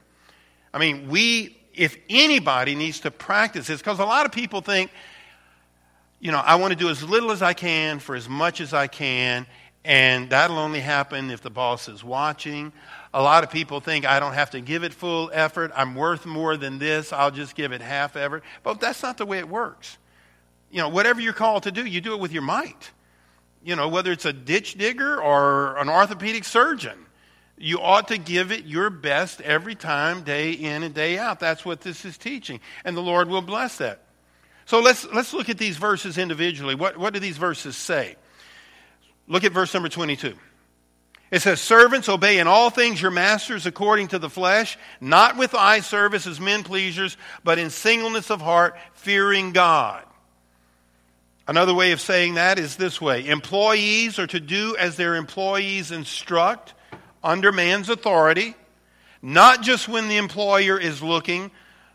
I 0.72 0.78
mean, 0.78 1.10
we, 1.10 1.58
if 1.74 1.98
anybody 2.08 2.74
needs 2.74 3.00
to 3.00 3.10
practice 3.10 3.66
this, 3.66 3.82
because 3.82 3.98
a 3.98 4.06
lot 4.06 4.24
of 4.24 4.32
people 4.32 4.62
think, 4.62 4.90
you 6.20 6.32
know, 6.32 6.38
I 6.38 6.54
want 6.54 6.72
to 6.72 6.78
do 6.78 6.88
as 6.88 7.02
little 7.02 7.32
as 7.32 7.42
I 7.42 7.52
can 7.52 7.98
for 7.98 8.16
as 8.16 8.30
much 8.30 8.62
as 8.62 8.72
I 8.72 8.86
can, 8.86 9.46
and 9.84 10.30
that'll 10.30 10.58
only 10.58 10.80
happen 10.80 11.30
if 11.30 11.40
the 11.40 11.50
boss 11.50 11.88
is 11.88 12.04
watching. 12.04 12.72
A 13.14 13.22
lot 13.22 13.44
of 13.44 13.50
people 13.50 13.80
think 13.80 14.04
I 14.04 14.20
don't 14.20 14.34
have 14.34 14.50
to 14.50 14.60
give 14.60 14.84
it 14.84 14.92
full 14.92 15.30
effort. 15.32 15.72
I'm 15.74 15.94
worth 15.94 16.26
more 16.26 16.56
than 16.56 16.78
this. 16.78 17.12
I'll 17.12 17.30
just 17.30 17.54
give 17.54 17.72
it 17.72 17.80
half 17.80 18.14
effort. 18.14 18.44
But 18.62 18.80
that's 18.80 19.02
not 19.02 19.16
the 19.16 19.26
way 19.26 19.38
it 19.38 19.48
works. 19.48 19.96
You 20.70 20.78
know, 20.78 20.88
whatever 20.88 21.20
you're 21.20 21.32
called 21.32 21.64
to 21.64 21.72
do, 21.72 21.84
you 21.84 22.00
do 22.00 22.12
it 22.12 22.20
with 22.20 22.32
your 22.32 22.42
might. 22.42 22.90
You 23.64 23.74
know, 23.74 23.88
whether 23.88 24.12
it's 24.12 24.24
a 24.26 24.32
ditch 24.32 24.74
digger 24.74 25.20
or 25.20 25.76
an 25.76 25.88
orthopedic 25.88 26.44
surgeon, 26.44 27.06
you 27.58 27.80
ought 27.80 28.08
to 28.08 28.18
give 28.18 28.52
it 28.52 28.64
your 28.64 28.88
best 28.88 29.40
every 29.40 29.74
time, 29.74 30.22
day 30.22 30.52
in 30.52 30.82
and 30.82 30.94
day 30.94 31.18
out. 31.18 31.40
That's 31.40 31.64
what 31.64 31.80
this 31.80 32.04
is 32.04 32.16
teaching. 32.16 32.60
And 32.84 32.96
the 32.96 33.02
Lord 33.02 33.28
will 33.28 33.42
bless 33.42 33.78
that. 33.78 34.02
So 34.64 34.80
let's, 34.80 35.04
let's 35.06 35.34
look 35.34 35.48
at 35.48 35.58
these 35.58 35.76
verses 35.76 36.16
individually. 36.16 36.74
What, 36.74 36.96
what 36.96 37.12
do 37.12 37.20
these 37.20 37.36
verses 37.36 37.76
say? 37.76 38.16
Look 39.30 39.44
at 39.44 39.52
verse 39.52 39.72
number 39.72 39.88
22. 39.88 40.34
It 41.30 41.40
says, 41.40 41.60
Servants, 41.60 42.08
obey 42.08 42.40
in 42.40 42.48
all 42.48 42.68
things 42.68 43.00
your 43.00 43.12
masters 43.12 43.64
according 43.64 44.08
to 44.08 44.18
the 44.18 44.28
flesh, 44.28 44.76
not 45.00 45.36
with 45.36 45.54
eye 45.54 45.80
service 45.80 46.26
as 46.26 46.40
men 46.40 46.64
pleasers, 46.64 47.16
but 47.44 47.56
in 47.60 47.70
singleness 47.70 48.32
of 48.32 48.40
heart, 48.40 48.76
fearing 48.94 49.52
God. 49.52 50.04
Another 51.46 51.72
way 51.72 51.92
of 51.92 52.00
saying 52.00 52.34
that 52.34 52.58
is 52.58 52.74
this 52.76 53.00
way 53.00 53.28
Employees 53.28 54.18
are 54.18 54.26
to 54.26 54.40
do 54.40 54.76
as 54.76 54.96
their 54.96 55.14
employees 55.14 55.92
instruct 55.92 56.74
under 57.22 57.52
man's 57.52 57.88
authority, 57.88 58.56
not 59.22 59.62
just 59.62 59.88
when 59.88 60.08
the 60.08 60.16
employer 60.16 60.76
is 60.76 61.04
looking, 61.04 61.52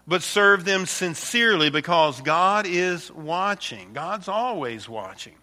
but 0.07 0.23
serve 0.23 0.63
them 0.63 0.85
sincerely 0.85 1.69
because 1.69 2.21
God 2.21 2.65
is 2.65 3.11
watching. 3.11 3.91
God's 3.91 4.29
always 4.29 4.87
watching. 4.87 5.35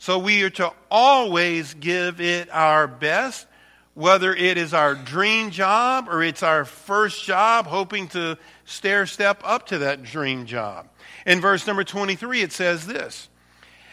So 0.00 0.18
we 0.18 0.42
are 0.44 0.50
to 0.50 0.72
always 0.90 1.74
give 1.74 2.22
it 2.22 2.48
our 2.50 2.86
best, 2.86 3.46
whether 3.92 4.34
it 4.34 4.56
is 4.56 4.72
our 4.72 4.94
dream 4.94 5.50
job 5.50 6.08
or 6.08 6.22
it's 6.22 6.42
our 6.42 6.64
first 6.64 7.22
job, 7.22 7.66
hoping 7.66 8.08
to 8.08 8.38
stair 8.64 9.04
step 9.04 9.42
up 9.44 9.66
to 9.66 9.76
that 9.80 10.02
dream 10.02 10.46
job. 10.46 10.88
In 11.26 11.42
verse 11.42 11.66
number 11.66 11.84
23, 11.84 12.40
it 12.40 12.50
says 12.50 12.86
this 12.86 13.28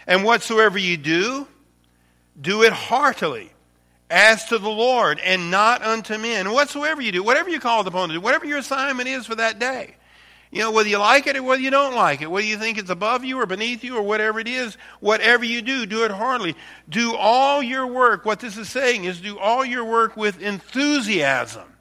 And 0.08 0.24
whatsoever 0.24 0.78
you 0.78 0.96
do, 0.96 1.46
do 2.40 2.64
it 2.64 2.72
heartily, 2.72 3.52
as 4.10 4.46
to 4.46 4.60
the 4.60 4.70
Lord 4.70 5.20
and 5.20 5.52
not 5.52 5.82
unto 5.82 6.18
men. 6.18 6.46
And 6.46 6.54
whatsoever 6.54 7.02
you 7.02 7.12
do, 7.12 7.22
whatever 7.22 7.50
you're 7.50 7.60
called 7.60 7.86
upon 7.86 8.08
to 8.08 8.16
do, 8.16 8.22
whatever 8.22 8.46
your 8.46 8.60
assignment 8.60 9.10
is 9.10 9.26
for 9.26 9.36
that 9.36 9.60
day, 9.60 9.98
you 10.52 10.60
know, 10.60 10.72
whether 10.72 10.88
you 10.88 10.98
like 10.98 11.28
it 11.28 11.36
or 11.36 11.44
whether 11.44 11.62
you 11.62 11.72
don't 11.72 11.96
like 11.96 12.22
it, 12.22 12.32
whether 12.32 12.48
you 12.48 12.58
think 12.58 12.78
it's 12.78 12.90
above 12.90 13.26
you 13.26 13.40
or 13.40 13.46
beneath 13.46 13.84
you 13.84 13.98
or 13.98 14.02
whatever 14.02 14.40
it 14.40 14.48
is, 14.48 14.78
whatever 15.02 15.44
you 15.44 15.62
do, 15.62 15.86
do 15.86 16.06
it 16.06 16.12
heartily. 16.12 16.56
Do 16.88 17.16
all 17.16 17.62
your 17.62 17.86
work. 17.86 18.24
What 18.24 18.40
this 18.40 18.58
is 18.58 18.70
saying 18.70 19.04
is 19.04 19.20
do 19.20 19.38
all 19.38 19.66
your 19.66 19.84
work 19.84 20.16
with 20.16 20.42
enthusiasm. 20.42 21.74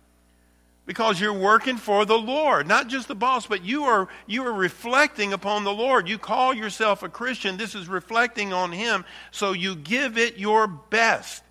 Because 0.84 1.20
you're 1.20 1.32
working 1.32 1.78
for 1.78 2.04
the 2.04 2.18
Lord, 2.18 2.68
not 2.68 2.86
just 2.86 3.08
the 3.08 3.16
boss, 3.16 3.46
but 3.46 3.64
you 3.64 3.84
are 3.84 4.08
you 4.28 4.46
are 4.46 4.52
reflecting 4.52 5.32
upon 5.32 5.64
the 5.64 5.72
Lord. 5.72 6.08
You 6.08 6.16
call 6.16 6.54
yourself 6.54 7.02
a 7.02 7.08
Christian. 7.08 7.56
This 7.56 7.74
is 7.74 7.88
reflecting 7.88 8.52
on 8.52 8.70
him, 8.70 9.04
so 9.32 9.50
you 9.50 9.74
give 9.74 10.16
it 10.16 10.38
your 10.38 10.68
best 10.68 11.42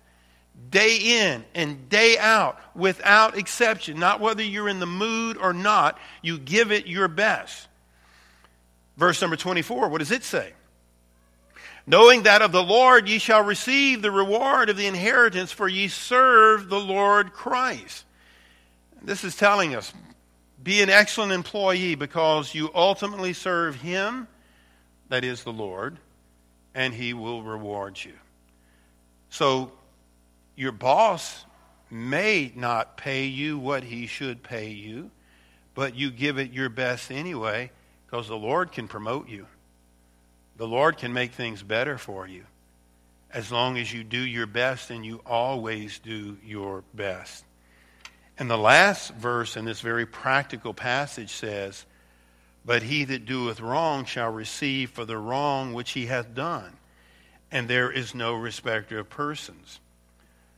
day 0.70 0.96
in 0.96 1.44
and 1.54 1.88
day 1.88 2.18
out 2.18 2.58
without 2.74 3.36
exception. 3.36 3.98
Not 3.98 4.20
whether 4.20 4.42
you're 4.42 4.68
in 4.68 4.80
the 4.80 4.86
mood 4.86 5.36
or 5.36 5.52
not, 5.52 5.98
you 6.22 6.38
give 6.38 6.72
it 6.72 6.86
your 6.86 7.08
best. 7.08 7.68
Verse 8.96 9.20
number 9.20 9.36
24, 9.36 9.88
what 9.88 9.98
does 9.98 10.10
it 10.10 10.24
say? 10.24 10.52
Knowing 11.86 12.24
that 12.24 12.42
of 12.42 12.50
the 12.50 12.62
Lord 12.62 13.08
ye 13.08 13.18
shall 13.18 13.42
receive 13.42 14.02
the 14.02 14.10
reward 14.10 14.70
of 14.70 14.76
the 14.76 14.86
inheritance, 14.86 15.52
for 15.52 15.68
ye 15.68 15.86
serve 15.86 16.68
the 16.68 16.80
Lord 16.80 17.32
Christ. 17.32 18.04
This 19.02 19.22
is 19.22 19.36
telling 19.36 19.74
us 19.74 19.92
be 20.62 20.82
an 20.82 20.90
excellent 20.90 21.30
employee 21.30 21.94
because 21.94 22.54
you 22.54 22.70
ultimately 22.74 23.32
serve 23.32 23.76
Him, 23.76 24.26
that 25.10 25.22
is 25.22 25.44
the 25.44 25.52
Lord, 25.52 25.98
and 26.74 26.92
He 26.92 27.14
will 27.14 27.42
reward 27.42 28.02
you. 28.02 28.14
So 29.30 29.70
your 30.56 30.72
boss 30.72 31.44
may 31.90 32.52
not 32.56 32.96
pay 32.96 33.26
you 33.26 33.58
what 33.58 33.84
he 33.84 34.06
should 34.06 34.42
pay 34.42 34.70
you, 34.70 35.10
but 35.74 35.94
you 35.94 36.10
give 36.10 36.38
it 36.38 36.52
your 36.52 36.68
best 36.68 37.12
anyway 37.12 37.70
because 38.06 38.26
the 38.26 38.36
Lord 38.36 38.72
can 38.72 38.88
promote 38.88 39.28
you. 39.28 39.46
The 40.56 40.66
Lord 40.66 40.96
can 40.96 41.12
make 41.12 41.32
things 41.32 41.62
better 41.62 41.98
for 41.98 42.26
you 42.26 42.44
as 43.30 43.52
long 43.52 43.76
as 43.76 43.92
you 43.92 44.02
do 44.02 44.18
your 44.18 44.46
best 44.46 44.90
and 44.90 45.04
you 45.04 45.20
always 45.26 45.98
do 45.98 46.38
your 46.42 46.82
best. 46.94 47.44
And 48.38 48.50
the 48.50 48.56
last 48.56 49.12
verse 49.14 49.56
in 49.56 49.64
this 49.64 49.80
very 49.80 50.06
practical 50.06 50.72
passage 50.74 51.30
says, 51.30 51.84
But 52.64 52.82
he 52.82 53.04
that 53.04 53.26
doeth 53.26 53.60
wrong 53.60 54.04
shall 54.04 54.30
receive 54.30 54.90
for 54.90 55.04
the 55.04 55.18
wrong 55.18 55.72
which 55.72 55.92
he 55.92 56.06
hath 56.06 56.34
done, 56.34 56.78
and 57.50 57.68
there 57.68 57.90
is 57.90 58.14
no 58.14 58.34
respecter 58.34 58.98
of 58.98 59.10
persons. 59.10 59.80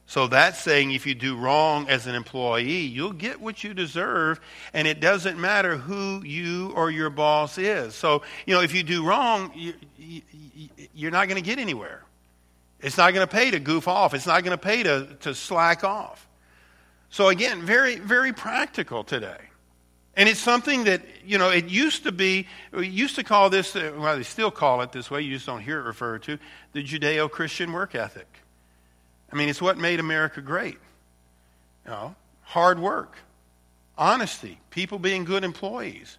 So 0.08 0.26
that's 0.26 0.58
saying 0.58 0.92
if 0.92 1.06
you 1.06 1.14
do 1.14 1.36
wrong 1.36 1.86
as 1.90 2.06
an 2.06 2.14
employee, 2.14 2.78
you'll 2.78 3.12
get 3.12 3.42
what 3.42 3.62
you 3.62 3.74
deserve, 3.74 4.40
and 4.72 4.88
it 4.88 5.00
doesn't 5.00 5.38
matter 5.38 5.76
who 5.76 6.24
you 6.24 6.72
or 6.74 6.90
your 6.90 7.10
boss 7.10 7.58
is. 7.58 7.94
So, 7.94 8.22
you 8.46 8.54
know, 8.54 8.62
if 8.62 8.74
you 8.74 8.82
do 8.82 9.06
wrong, 9.06 9.52
you, 9.54 9.74
are 11.06 11.10
not 11.10 11.28
going 11.28 11.36
to 11.36 11.46
get 11.46 11.58
anywhere. 11.58 12.04
It's 12.80 12.96
not 12.96 13.12
going 13.12 13.26
to 13.26 13.30
pay 13.30 13.50
to 13.50 13.60
goof 13.60 13.86
off, 13.86 14.14
it's 14.14 14.26
not 14.26 14.42
going 14.44 14.56
to 14.56 14.62
pay 14.62 14.82
to, 14.84 15.14
to 15.20 15.34
slack 15.34 15.84
off. 15.84 16.26
So, 17.10 17.28
again, 17.28 17.60
very, 17.60 17.96
very 17.96 18.32
practical 18.32 19.04
today. 19.04 19.36
And 20.16 20.26
it's 20.26 20.40
something 20.40 20.84
that, 20.84 21.02
you 21.22 21.36
know, 21.36 21.50
it 21.50 21.66
used 21.66 22.04
to 22.04 22.12
be, 22.12 22.46
we 22.72 22.88
used 22.88 23.16
to 23.16 23.24
call 23.24 23.50
this, 23.50 23.76
uh, 23.76 23.92
well, 23.98 24.16
they 24.16 24.22
still 24.22 24.50
call 24.50 24.80
it 24.80 24.90
this 24.90 25.10
way, 25.10 25.20
you 25.20 25.34
just 25.34 25.44
don't 25.44 25.60
hear 25.60 25.80
it 25.80 25.84
referred 25.84 26.22
to, 26.22 26.38
the 26.72 26.82
Judeo 26.82 27.30
Christian 27.30 27.72
work 27.72 27.94
ethic. 27.94 28.37
I 29.32 29.36
mean, 29.36 29.48
it's 29.48 29.60
what 29.60 29.78
made 29.78 30.00
America 30.00 30.40
great. 30.40 30.78
You 31.84 31.90
know, 31.90 32.14
hard 32.42 32.78
work, 32.78 33.16
honesty, 33.96 34.58
people 34.70 34.98
being 34.98 35.24
good 35.24 35.44
employees. 35.44 36.18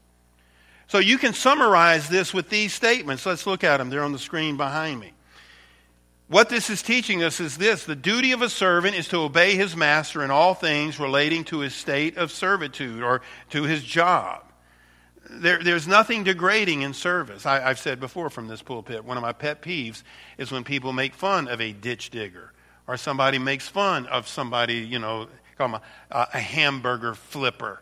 So 0.88 0.98
you 0.98 1.18
can 1.18 1.34
summarize 1.34 2.10
this 2.10 2.34
with 2.34 2.50
these 2.50 2.74
statements. 2.74 3.26
Let's 3.26 3.46
look 3.46 3.64
at 3.64 3.78
them. 3.78 3.90
They're 3.90 4.04
on 4.04 4.12
the 4.12 4.20
screen 4.20 4.58
behind 4.58 5.00
me. 5.00 5.14
What 6.28 6.50
this 6.50 6.70
is 6.70 6.84
teaching 6.84 7.24
us 7.24 7.40
is 7.40 7.58
this 7.58 7.86
the 7.86 7.96
duty 7.96 8.32
of 8.32 8.44
a 8.44 8.50
servant 8.50 8.96
is 8.96 9.08
to 9.10 9.18
obey 9.18 9.56
his 9.56 9.76
master 9.76 10.24
in 10.24 10.30
all 10.30 10.54
things 10.54 11.00
relating 11.00 11.44
to 11.46 11.60
his 11.60 11.74
state 11.74 12.18
of 12.18 12.32
servitude 12.32 13.02
or 13.02 13.22
to 13.50 13.64
his 13.64 13.84
job. 13.84 14.44
There, 15.32 15.62
there's 15.64 15.88
nothing 15.88 16.24
degrading 16.24 16.82
in 16.82 16.94
service. 16.94 17.46
I, 17.46 17.68
I've 17.68 17.80
said 17.80 18.00
before 18.00 18.30
from 18.30 18.48
this 18.48 18.62
pulpit, 18.62 19.06
one 19.06 19.18
of 19.18 19.22
my 19.22 19.34
pet 19.34 19.62
peeves 19.62 20.04
is 20.38 20.52
when 20.52 20.64
people 20.64 20.94
make 20.94 21.14
fun 21.14 21.48
of 21.48 21.62
a 21.62 21.72
ditch 21.72 22.10
digger 22.12 22.52
or 22.90 22.98
somebody 22.98 23.38
makes 23.38 23.68
fun 23.68 24.08
of 24.08 24.28
somebody, 24.28 24.78
you 24.78 24.98
know, 24.98 25.28
call 25.60 25.70
them 25.70 25.82
a, 26.10 26.28
a 26.34 26.40
hamburger 26.40 27.14
flipper. 27.14 27.80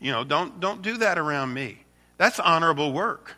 You 0.00 0.12
know, 0.12 0.24
don't, 0.24 0.60
don't 0.60 0.80
do 0.80 0.96
that 0.96 1.18
around 1.18 1.52
me. 1.52 1.84
That's 2.16 2.40
honorable 2.40 2.90
work. 2.90 3.34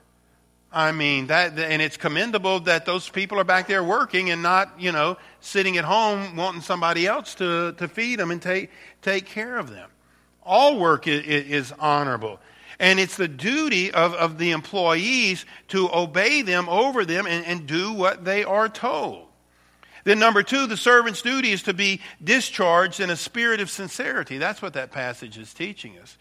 I 0.72 0.92
mean, 0.92 1.26
that, 1.26 1.58
and 1.58 1.82
it's 1.82 1.96
commendable 1.96 2.60
that 2.60 2.86
those 2.86 3.08
people 3.08 3.40
are 3.40 3.44
back 3.44 3.66
there 3.66 3.82
working 3.82 4.30
and 4.30 4.44
not, 4.44 4.72
you 4.78 4.92
know, 4.92 5.16
sitting 5.40 5.76
at 5.76 5.84
home 5.84 6.36
wanting 6.36 6.60
somebody 6.60 7.08
else 7.08 7.34
to, 7.36 7.72
to 7.72 7.88
feed 7.88 8.20
them 8.20 8.30
and 8.30 8.40
take, 8.40 8.70
take 9.02 9.26
care 9.26 9.58
of 9.58 9.70
them. 9.70 9.90
All 10.44 10.78
work 10.78 11.08
is, 11.08 11.24
is 11.26 11.72
honorable. 11.80 12.38
And 12.78 13.00
it's 13.00 13.16
the 13.16 13.26
duty 13.26 13.90
of, 13.90 14.14
of 14.14 14.38
the 14.38 14.52
employees 14.52 15.46
to 15.68 15.92
obey 15.92 16.42
them 16.42 16.68
over 16.68 17.04
them 17.04 17.26
and, 17.26 17.44
and 17.44 17.66
do 17.66 17.92
what 17.92 18.24
they 18.24 18.44
are 18.44 18.68
told. 18.68 19.27
Then, 20.04 20.18
number 20.18 20.42
two, 20.42 20.66
the 20.66 20.76
servant's 20.76 21.22
duty 21.22 21.52
is 21.52 21.62
to 21.64 21.74
be 21.74 22.00
discharged 22.22 23.00
in 23.00 23.10
a 23.10 23.16
spirit 23.16 23.60
of 23.60 23.70
sincerity. 23.70 24.38
That's 24.38 24.62
what 24.62 24.74
that 24.74 24.90
passage 24.90 25.38
is 25.38 25.52
teaching 25.52 25.98
us. 25.98 26.16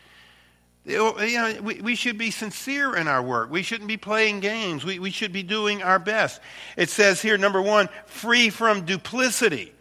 You 0.85 0.97
know, 0.97 1.61
we, 1.61 1.81
we 1.81 1.95
should 1.95 2.17
be 2.17 2.31
sincere 2.31 2.95
in 2.95 3.09
our 3.09 3.21
work. 3.21 3.51
We 3.51 3.61
shouldn't 3.61 3.89
be 3.89 3.97
playing 3.97 4.39
games. 4.39 4.85
We, 4.85 4.99
we 4.99 5.11
should 5.11 5.33
be 5.33 5.43
doing 5.43 5.83
our 5.83 5.99
best. 5.99 6.39
It 6.77 6.89
says 6.89 7.21
here, 7.21 7.37
number 7.37 7.61
one, 7.61 7.89
free 8.05 8.49
from 8.49 8.85
duplicity. 8.85 9.73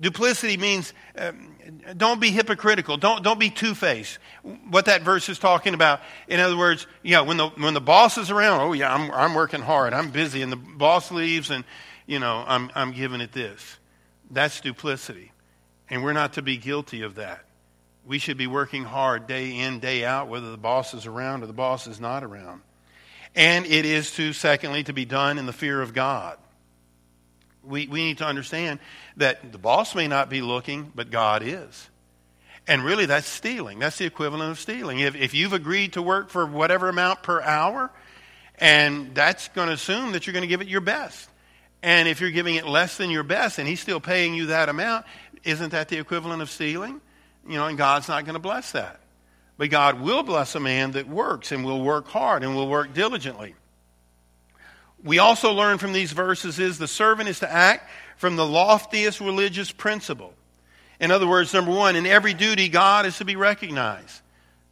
Duplicity 0.00 0.56
means 0.56 0.94
um, 1.18 1.53
don't 1.96 2.20
be 2.20 2.30
hypocritical. 2.30 2.96
Don't, 2.96 3.22
don't 3.22 3.40
be 3.40 3.50
two 3.50 3.74
faced. 3.74 4.18
What 4.68 4.86
that 4.86 5.02
verse 5.02 5.28
is 5.28 5.38
talking 5.38 5.74
about, 5.74 6.00
in 6.28 6.40
other 6.40 6.56
words, 6.56 6.86
know, 7.02 7.24
when 7.24 7.36
the, 7.36 7.48
when 7.48 7.74
the 7.74 7.80
boss 7.80 8.18
is 8.18 8.30
around, 8.30 8.60
oh, 8.60 8.72
yeah, 8.72 8.92
I'm, 8.92 9.10
I'm 9.10 9.34
working 9.34 9.62
hard. 9.62 9.92
I'm 9.92 10.10
busy. 10.10 10.42
And 10.42 10.50
the 10.50 10.56
boss 10.56 11.10
leaves 11.10 11.50
and 11.50 11.64
you 12.06 12.18
know, 12.18 12.44
I'm, 12.46 12.70
I'm 12.74 12.92
giving 12.92 13.20
it 13.20 13.32
this. 13.32 13.78
That's 14.30 14.60
duplicity. 14.60 15.32
And 15.88 16.02
we're 16.02 16.12
not 16.12 16.34
to 16.34 16.42
be 16.42 16.56
guilty 16.56 17.02
of 17.02 17.16
that. 17.16 17.44
We 18.06 18.18
should 18.18 18.36
be 18.36 18.46
working 18.46 18.84
hard 18.84 19.26
day 19.26 19.58
in, 19.58 19.80
day 19.80 20.04
out, 20.04 20.28
whether 20.28 20.50
the 20.50 20.58
boss 20.58 20.92
is 20.92 21.06
around 21.06 21.42
or 21.42 21.46
the 21.46 21.52
boss 21.52 21.86
is 21.86 22.00
not 22.00 22.22
around. 22.22 22.60
And 23.34 23.66
it 23.66 23.84
is 23.84 24.12
to, 24.12 24.32
secondly, 24.32 24.84
to 24.84 24.92
be 24.92 25.04
done 25.04 25.38
in 25.38 25.46
the 25.46 25.52
fear 25.52 25.80
of 25.80 25.94
God. 25.94 26.38
We, 27.66 27.86
we 27.86 28.04
need 28.04 28.18
to 28.18 28.26
understand 28.26 28.78
that 29.16 29.52
the 29.52 29.58
boss 29.58 29.94
may 29.94 30.08
not 30.08 30.30
be 30.30 30.42
looking, 30.42 30.92
but 30.94 31.10
God 31.10 31.42
is. 31.42 31.90
And 32.66 32.84
really, 32.84 33.06
that's 33.06 33.26
stealing. 33.26 33.78
That's 33.78 33.98
the 33.98 34.06
equivalent 34.06 34.50
of 34.50 34.58
stealing. 34.58 35.00
If, 35.00 35.14
if 35.14 35.34
you've 35.34 35.52
agreed 35.52 35.94
to 35.94 36.02
work 36.02 36.30
for 36.30 36.46
whatever 36.46 36.88
amount 36.88 37.22
per 37.22 37.42
hour, 37.42 37.90
and 38.58 39.14
that's 39.14 39.48
going 39.48 39.68
to 39.68 39.74
assume 39.74 40.12
that 40.12 40.26
you're 40.26 40.32
going 40.32 40.42
to 40.42 40.48
give 40.48 40.62
it 40.62 40.68
your 40.68 40.80
best. 40.80 41.28
And 41.82 42.08
if 42.08 42.20
you're 42.20 42.30
giving 42.30 42.54
it 42.54 42.66
less 42.66 42.96
than 42.96 43.10
your 43.10 43.24
best 43.24 43.58
and 43.58 43.68
he's 43.68 43.80
still 43.80 44.00
paying 44.00 44.32
you 44.32 44.46
that 44.46 44.70
amount, 44.70 45.04
isn't 45.42 45.70
that 45.70 45.88
the 45.88 45.98
equivalent 45.98 46.40
of 46.40 46.50
stealing? 46.50 47.00
You 47.46 47.56
know, 47.56 47.66
and 47.66 47.76
God's 47.76 48.08
not 48.08 48.24
going 48.24 48.34
to 48.34 48.40
bless 48.40 48.72
that. 48.72 49.00
But 49.58 49.70
God 49.70 50.00
will 50.00 50.22
bless 50.22 50.54
a 50.54 50.60
man 50.60 50.92
that 50.92 51.06
works 51.08 51.52
and 51.52 51.64
will 51.64 51.82
work 51.82 52.08
hard 52.08 52.42
and 52.42 52.56
will 52.56 52.68
work 52.68 52.94
diligently. 52.94 53.54
We 55.04 55.18
also 55.18 55.52
learn 55.52 55.78
from 55.78 55.92
these 55.92 56.12
verses 56.12 56.58
is 56.58 56.78
the 56.78 56.88
servant 56.88 57.28
is 57.28 57.40
to 57.40 57.52
act 57.52 57.88
from 58.16 58.36
the 58.36 58.46
loftiest 58.46 59.20
religious 59.20 59.70
principle. 59.70 60.34
In 60.98 61.10
other 61.10 61.26
words, 61.26 61.52
number 61.52 61.70
one, 61.70 61.94
in 61.94 62.06
every 62.06 62.34
duty, 62.34 62.68
God 62.68 63.04
is 63.04 63.18
to 63.18 63.24
be 63.24 63.36
recognized. 63.36 64.22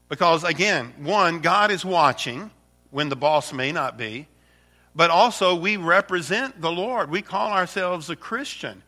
Because, 0.09 0.43
again, 0.43 0.95
one, 0.99 1.41
God 1.41 1.71
is 1.71 1.85
watching 1.85 2.51
when 2.91 3.09
the 3.09 3.17
boss 3.17 3.53
may 3.53 3.73
not 3.73 3.97
be 3.97 4.27
but 4.95 5.11
also 5.11 5.55
we 5.55 5.77
represent 5.77 6.61
the 6.61 6.71
Lord. 6.71 7.11
We 7.11 7.23
call 7.23 7.53
ourselves 7.53 8.11
a 8.11 8.17
Christian. 8.17 8.83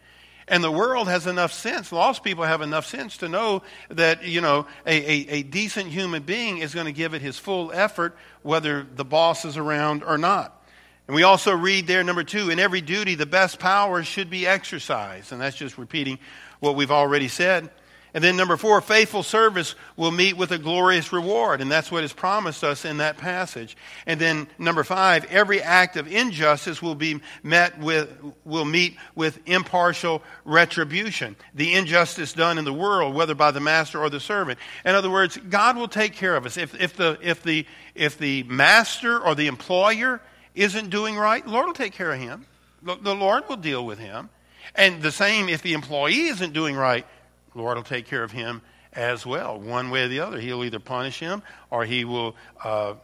And 0.47 0.63
the 0.63 0.71
world 0.71 1.09
has 1.09 1.27
enough 1.27 1.53
sense, 1.53 1.91
lost 1.91 2.23
people 2.23 2.45
have 2.45 2.61
enough 2.61 2.85
sense 2.85 3.17
to 3.19 3.31
know 3.31 3.63
that, 3.89 4.25
you 4.25 4.43
know, 4.43 4.67
a, 4.87 4.95
a, 4.95 5.29
a 5.39 5.43
decent 5.43 5.89
human 5.89 6.23
being 6.23 6.59
is 6.59 6.75
going 6.75 6.85
to 6.85 6.93
give 6.93 7.15
it 7.15 7.23
his 7.23 7.39
full 7.39 7.73
effort, 7.73 8.15
whether 8.43 8.87
the 8.95 9.07
boss 9.07 9.47
is 9.47 9.57
around 9.57 10.05
or 10.05 10.19
not. 10.19 10.63
And 11.07 11.15
we 11.15 11.23
also 11.23 11.55
read 11.55 11.87
there, 11.87 12.03
number 12.03 12.25
two, 12.25 12.51
in 12.51 12.59
every 12.59 12.81
duty, 12.81 13.15
the 13.15 13.27
best 13.27 13.59
power 13.59 14.03
should 14.03 14.31
be 14.31 14.47
exercised. 14.47 15.33
And 15.33 15.41
that's 15.41 15.57
just 15.57 15.77
repeating 15.77 16.19
what 16.61 16.77
we've 16.77 16.91
already 16.91 17.29
said. 17.29 17.71
And 18.15 18.23
then 18.23 18.37
number 18.37 18.57
four, 18.57 18.81
faithful 18.81 19.25
service 19.25 19.75
will 19.97 20.13
meet 20.13 20.37
with 20.37 20.53
a 20.53 20.59
glorious 20.59 21.13
reward. 21.13 21.61
And 21.61 21.71
that's 21.71 21.91
what 21.91 22.05
is 22.05 22.13
promised 22.13 22.63
us 22.63 22.85
in 22.85 22.99
that 22.99 23.19
passage. 23.19 23.77
And 24.07 24.21
then 24.21 24.47
number 24.57 24.85
five, 24.85 25.25
every 25.25 25.61
act 25.61 25.97
of 25.97 26.07
injustice 26.07 26.81
will 26.81 26.95
be 26.95 27.21
met 27.43 27.77
with, 27.81 28.09
will 28.45 28.65
meet 28.65 28.97
with 29.17 29.41
impartial 29.47 30.23
retribution. 30.45 31.35
The 31.55 31.75
injustice 31.75 32.33
done 32.33 32.57
in 32.57 32.65
the 32.65 32.73
world, 32.73 33.17
whether 33.17 33.35
by 33.35 33.51
the 33.51 33.61
master 33.61 33.99
or 33.99 34.09
the 34.09 34.21
servant. 34.21 34.61
In 34.85 34.95
other 34.95 35.11
words, 35.11 35.37
God 35.37 35.77
will 35.77 35.89
take 35.89 36.13
care 36.13 36.37
of 36.37 36.47
us. 36.47 36.57
If, 36.57 36.81
if 36.81 36.97
the, 36.97 37.19
if 37.21 37.43
the, 37.43 37.67
if 37.97 38.17
the 38.17 38.45
master 38.45 39.19
or 39.19 39.35
the 39.35 39.49
employer 39.49 40.21
isn't 40.55 40.91
doing 40.91 41.17
right, 41.17 41.47
Lord 41.47 41.67
will 41.67 41.75
take 41.75 41.93
care 41.93 42.13
of 42.13 42.21
him. 42.21 42.47
The, 42.83 43.15
Lord 43.15 43.49
will 43.49 43.57
deal 43.57 43.85
with 43.85 43.99
him. 43.99 44.29
And 44.75 45.03
the 45.03 45.13
same 45.13 45.49
if 45.49 45.63
the 45.63 45.73
employee 45.73 46.27
isn't 46.27 46.53
doing 46.53 46.77
right, 46.77 47.07
Lord 47.55 47.77
will 47.77 47.85
take 47.85 48.07
care 48.07 48.23
of 48.23 48.31
him 48.31 48.63
as 48.93 49.27
well, 49.27 49.59
one 49.59 49.91
way 49.91 50.05
or 50.05 50.09
the 50.09 50.21
other. 50.21 50.39
He'll 50.39 50.65
either 50.65 50.79
punish 50.79 51.19
him 51.19 51.43
or 51.71 51.85
he 51.85 52.05
will, 52.05 52.37
uh, 52.63 52.95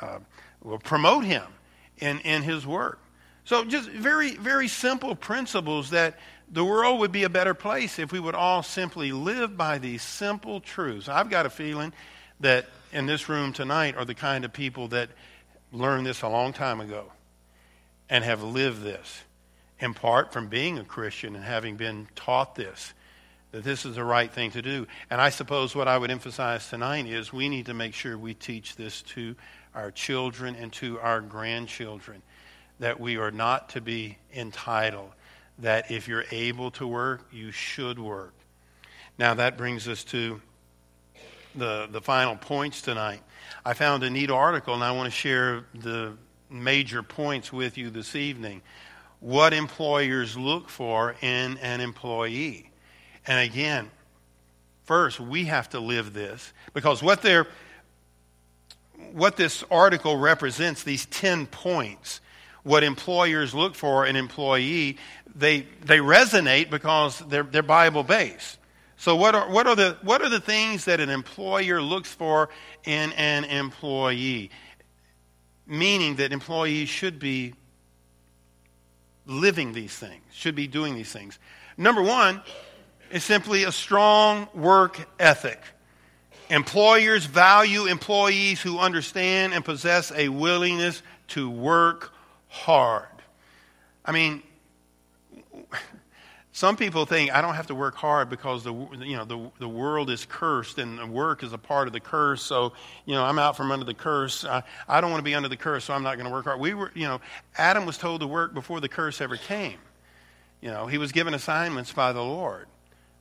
uh, 0.00 0.18
will 0.62 0.78
promote 0.78 1.24
him 1.24 1.44
in, 1.98 2.20
in 2.20 2.42
his 2.42 2.66
work. 2.66 2.98
So, 3.44 3.64
just 3.64 3.90
very, 3.90 4.36
very 4.36 4.68
simple 4.68 5.14
principles 5.14 5.90
that 5.90 6.18
the 6.50 6.64
world 6.64 7.00
would 7.00 7.12
be 7.12 7.24
a 7.24 7.28
better 7.28 7.54
place 7.54 7.98
if 7.98 8.12
we 8.12 8.20
would 8.20 8.34
all 8.34 8.62
simply 8.62 9.10
live 9.10 9.56
by 9.56 9.78
these 9.78 10.02
simple 10.02 10.60
truths. 10.60 11.08
I've 11.08 11.30
got 11.30 11.46
a 11.46 11.50
feeling 11.50 11.92
that 12.40 12.66
in 12.92 13.06
this 13.06 13.28
room 13.28 13.52
tonight 13.52 13.96
are 13.96 14.04
the 14.04 14.14
kind 14.14 14.44
of 14.44 14.52
people 14.52 14.88
that 14.88 15.08
learned 15.72 16.06
this 16.06 16.22
a 16.22 16.28
long 16.28 16.52
time 16.52 16.80
ago 16.80 17.04
and 18.08 18.24
have 18.24 18.42
lived 18.42 18.82
this, 18.82 19.22
in 19.78 19.94
part 19.94 20.32
from 20.32 20.48
being 20.48 20.78
a 20.78 20.84
Christian 20.84 21.34
and 21.34 21.44
having 21.44 21.76
been 21.76 22.08
taught 22.14 22.54
this 22.54 22.92
that 23.52 23.64
this 23.64 23.84
is 23.84 23.96
the 23.96 24.04
right 24.04 24.32
thing 24.32 24.50
to 24.50 24.62
do. 24.62 24.86
And 25.10 25.20
I 25.20 25.28
suppose 25.28 25.76
what 25.76 25.86
I 25.86 25.96
would 25.96 26.10
emphasize 26.10 26.68
tonight 26.68 27.06
is 27.06 27.32
we 27.32 27.48
need 27.48 27.66
to 27.66 27.74
make 27.74 27.94
sure 27.94 28.16
we 28.16 28.34
teach 28.34 28.76
this 28.76 29.02
to 29.02 29.36
our 29.74 29.90
children 29.90 30.56
and 30.56 30.72
to 30.74 30.98
our 31.00 31.20
grandchildren 31.20 32.22
that 32.78 32.98
we 32.98 33.18
are 33.18 33.30
not 33.30 33.68
to 33.70 33.80
be 33.80 34.16
entitled, 34.34 35.10
that 35.58 35.90
if 35.90 36.08
you're 36.08 36.24
able 36.32 36.70
to 36.72 36.86
work, 36.86 37.26
you 37.30 37.52
should 37.52 37.98
work. 37.98 38.32
Now, 39.18 39.34
that 39.34 39.58
brings 39.58 39.86
us 39.86 40.02
to 40.04 40.40
the, 41.54 41.86
the 41.90 42.00
final 42.00 42.36
points 42.36 42.80
tonight. 42.80 43.22
I 43.64 43.74
found 43.74 44.02
a 44.02 44.10
neat 44.10 44.30
article, 44.30 44.74
and 44.74 44.82
I 44.82 44.92
want 44.92 45.06
to 45.06 45.10
share 45.10 45.64
the 45.74 46.14
major 46.50 47.02
points 47.02 47.52
with 47.52 47.78
you 47.78 47.90
this 47.90 48.14
evening. 48.14 48.62
What 49.20 49.52
employers 49.52 50.36
look 50.36 50.68
for 50.68 51.14
in 51.20 51.58
an 51.58 51.80
employee. 51.80 52.70
And 53.26 53.38
again, 53.38 53.90
first, 54.84 55.20
we 55.20 55.44
have 55.44 55.70
to 55.70 55.80
live 55.80 56.12
this 56.12 56.52
because 56.74 57.02
what 57.02 57.22
they're 57.22 57.46
what 59.12 59.36
this 59.36 59.64
article 59.70 60.16
represents, 60.16 60.84
these 60.84 61.06
10 61.06 61.46
points, 61.46 62.20
what 62.62 62.82
employers 62.82 63.54
look 63.54 63.74
for 63.74 64.06
in 64.06 64.16
an 64.16 64.16
employee, 64.16 64.96
they, 65.34 65.66
they 65.84 65.98
resonate 65.98 66.70
because 66.70 67.18
they're, 67.20 67.42
they're 67.42 67.62
Bible 67.62 68.04
based. 68.04 68.58
So, 69.02 69.16
what 69.16 69.34
are, 69.34 69.50
what, 69.50 69.66
are 69.66 69.74
the, 69.74 69.96
what 70.02 70.22
are 70.22 70.28
the 70.28 70.38
things 70.38 70.84
that 70.84 71.00
an 71.00 71.10
employer 71.10 71.82
looks 71.82 72.08
for 72.08 72.50
in 72.84 73.10
an 73.14 73.42
employee? 73.42 74.52
Meaning 75.66 76.14
that 76.16 76.32
employees 76.32 76.88
should 76.88 77.18
be 77.18 77.54
living 79.26 79.72
these 79.72 79.92
things, 79.92 80.22
should 80.30 80.54
be 80.54 80.68
doing 80.68 80.94
these 80.94 81.10
things. 81.10 81.40
Number 81.76 82.00
one, 82.00 82.42
is 83.10 83.24
simply 83.24 83.64
a 83.64 83.72
strong 83.72 84.46
work 84.54 85.04
ethic. 85.18 85.60
Employers 86.48 87.24
value 87.24 87.86
employees 87.86 88.60
who 88.60 88.78
understand 88.78 89.52
and 89.52 89.64
possess 89.64 90.12
a 90.12 90.28
willingness 90.28 91.02
to 91.26 91.50
work 91.50 92.12
hard. 92.46 93.08
I 94.04 94.12
mean, 94.12 94.44
some 96.54 96.76
people 96.76 97.06
think 97.06 97.32
I 97.32 97.40
don't 97.40 97.54
have 97.54 97.68
to 97.68 97.74
work 97.74 97.94
hard 97.94 98.28
because 98.28 98.62
the 98.62 98.72
you 98.72 99.16
know 99.16 99.24
the 99.24 99.50
the 99.58 99.68
world 99.68 100.10
is 100.10 100.26
cursed 100.26 100.78
and 100.78 101.12
work 101.12 101.42
is 101.42 101.54
a 101.54 101.58
part 101.58 101.86
of 101.86 101.94
the 101.94 102.00
curse. 102.00 102.42
So 102.42 102.74
you 103.06 103.14
know 103.14 103.24
I'm 103.24 103.38
out 103.38 103.56
from 103.56 103.72
under 103.72 103.86
the 103.86 103.94
curse. 103.94 104.44
I, 104.44 104.62
I 104.86 105.00
don't 105.00 105.10
want 105.10 105.20
to 105.20 105.24
be 105.24 105.34
under 105.34 105.48
the 105.48 105.56
curse, 105.56 105.84
so 105.84 105.94
I'm 105.94 106.02
not 106.02 106.16
going 106.16 106.26
to 106.26 106.32
work 106.32 106.44
hard. 106.44 106.60
We 106.60 106.74
were 106.74 106.92
you 106.94 107.06
know 107.06 107.20
Adam 107.56 107.86
was 107.86 107.96
told 107.96 108.20
to 108.20 108.26
work 108.26 108.52
before 108.52 108.80
the 108.80 108.88
curse 108.88 109.20
ever 109.22 109.36
came. 109.36 109.78
You 110.60 110.68
know 110.68 110.86
he 110.86 110.98
was 110.98 111.10
given 111.10 111.32
assignments 111.32 111.90
by 111.92 112.12
the 112.12 112.22
Lord. 112.22 112.66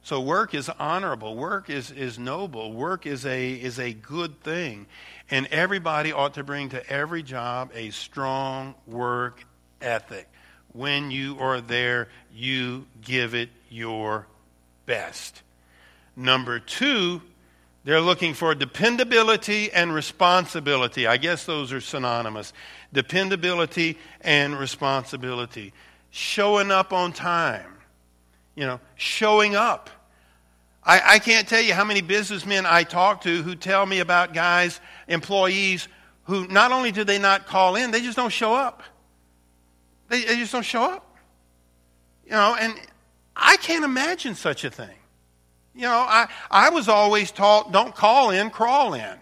So 0.03 0.19
work 0.19 0.55
is 0.55 0.67
honorable. 0.67 1.35
Work 1.35 1.69
is, 1.69 1.91
is 1.91 2.17
noble. 2.17 2.73
Work 2.73 3.05
is 3.05 3.23
a, 3.23 3.51
is 3.51 3.77
a 3.77 3.93
good 3.93 4.41
thing. 4.41 4.87
And 5.29 5.45
everybody 5.47 6.11
ought 6.11 6.33
to 6.33 6.43
bring 6.43 6.69
to 6.69 6.89
every 6.89 7.21
job 7.21 7.69
a 7.75 7.91
strong 7.91 8.73
work 8.87 9.45
ethic. 9.79 10.30
When 10.73 11.11
you 11.11 11.37
are 11.39 11.61
there, 11.61 12.07
you 12.33 12.85
give 13.01 13.35
it 13.35 13.49
your 13.69 14.27
best. 14.85 15.41
Number 16.15 16.59
two, 16.59 17.21
they're 17.83 18.01
looking 18.01 18.33
for 18.33 18.53
dependability 18.55 19.71
and 19.71 19.93
responsibility. 19.93 21.07
I 21.07 21.17
guess 21.17 21.45
those 21.45 21.73
are 21.73 21.81
synonymous. 21.81 22.53
Dependability 22.93 23.97
and 24.21 24.57
responsibility. 24.57 25.73
Showing 26.11 26.71
up 26.71 26.93
on 26.93 27.11
time 27.13 27.71
you 28.55 28.65
know, 28.65 28.79
showing 28.95 29.55
up. 29.55 29.89
I, 30.83 31.01
I 31.05 31.19
can't 31.19 31.47
tell 31.47 31.61
you 31.61 31.73
how 31.73 31.85
many 31.85 32.01
businessmen 32.01 32.65
I 32.65 32.83
talk 32.83 33.21
to 33.21 33.43
who 33.43 33.55
tell 33.55 33.85
me 33.85 33.99
about 33.99 34.33
guys, 34.33 34.79
employees, 35.07 35.87
who 36.25 36.47
not 36.47 36.71
only 36.71 36.91
do 36.91 37.03
they 37.03 37.19
not 37.19 37.45
call 37.45 37.75
in, 37.75 37.91
they 37.91 38.01
just 38.01 38.17
don't 38.17 38.31
show 38.31 38.53
up. 38.53 38.83
They, 40.11 40.25
they 40.25 40.35
just 40.35 40.51
don't 40.51 40.63
show 40.63 40.83
up. 40.83 41.15
You 42.25 42.31
know, 42.31 42.55
and 42.59 42.75
I 43.33 43.55
can't 43.57 43.85
imagine 43.85 44.35
such 44.35 44.65
a 44.65 44.69
thing. 44.69 44.95
You 45.73 45.83
know, 45.83 46.05
I, 46.07 46.27
I 46.51 46.69
was 46.69 46.89
always 46.89 47.31
taught 47.31 47.71
don't 47.71 47.95
call 47.95 48.29
in, 48.29 48.49
crawl 48.49 48.93
in. 48.93 49.17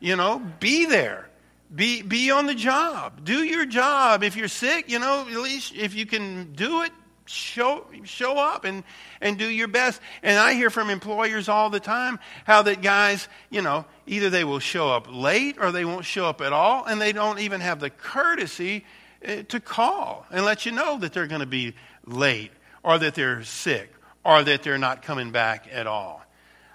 You 0.00 0.16
know, 0.16 0.40
be 0.60 0.84
there. 0.84 1.30
Be, 1.74 2.02
be 2.02 2.30
on 2.30 2.46
the 2.46 2.54
job. 2.54 3.24
Do 3.24 3.42
your 3.42 3.64
job. 3.64 4.22
If 4.22 4.36
you're 4.36 4.48
sick, 4.48 4.90
you 4.90 4.98
know, 4.98 5.26
at 5.28 5.36
least 5.38 5.74
if 5.74 5.94
you 5.94 6.04
can 6.04 6.52
do 6.52 6.82
it, 6.82 6.92
show, 7.24 7.86
show 8.04 8.36
up 8.38 8.64
and, 8.64 8.84
and 9.22 9.38
do 9.38 9.48
your 9.48 9.68
best. 9.68 10.00
And 10.22 10.38
I 10.38 10.52
hear 10.54 10.68
from 10.68 10.90
employers 10.90 11.48
all 11.48 11.70
the 11.70 11.80
time 11.80 12.18
how 12.44 12.62
that 12.62 12.82
guys, 12.82 13.28
you 13.50 13.62
know, 13.62 13.86
either 14.06 14.28
they 14.28 14.44
will 14.44 14.60
show 14.60 14.90
up 14.90 15.06
late 15.10 15.56
or 15.58 15.72
they 15.72 15.86
won't 15.86 16.04
show 16.04 16.26
up 16.26 16.42
at 16.42 16.52
all, 16.52 16.84
and 16.84 17.00
they 17.00 17.12
don't 17.12 17.38
even 17.40 17.60
have 17.62 17.80
the 17.80 17.90
courtesy 17.90 18.84
to 19.22 19.60
call 19.60 20.26
and 20.30 20.44
let 20.44 20.66
you 20.66 20.72
know 20.72 20.98
that 20.98 21.12
they're 21.12 21.26
going 21.26 21.40
to 21.40 21.46
be 21.46 21.74
late 22.06 22.52
or 22.82 22.98
that 22.98 23.14
they're 23.14 23.42
sick 23.44 23.92
or 24.24 24.42
that 24.42 24.62
they're 24.62 24.78
not 24.78 25.02
coming 25.02 25.30
back 25.30 25.68
at 25.70 25.86
all. 25.86 26.22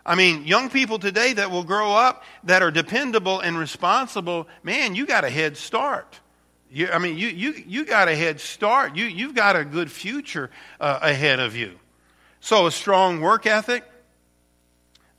I 0.05 0.15
mean, 0.15 0.45
young 0.45 0.69
people 0.69 0.99
today 0.99 1.33
that 1.33 1.49
will 1.49 1.63
grow 1.63 1.93
up 1.93 2.23
that 2.43 2.61
are 2.61 2.71
dependable 2.71 3.39
and 3.39 3.57
responsible, 3.57 4.47
man, 4.61 4.95
you 4.95 5.05
got 5.05 5.23
a 5.23 5.29
head 5.29 5.55
start. 5.55 6.19
You, 6.69 6.89
I 6.89 6.99
mean, 6.99 7.17
you, 7.17 7.27
you, 7.27 7.53
you 7.65 7.85
got 7.85 8.09
a 8.09 8.15
head 8.15 8.41
start. 8.41 8.95
You, 8.97 9.05
you've 9.05 9.35
got 9.35 9.55
a 9.55 9.63
good 9.63 9.91
future 9.91 10.49
uh, 10.79 10.99
ahead 11.01 11.39
of 11.39 11.55
you. 11.55 11.79
So, 12.41 12.67
a 12.67 12.71
strong 12.71 13.21
work 13.21 13.45
ethic. 13.45 13.85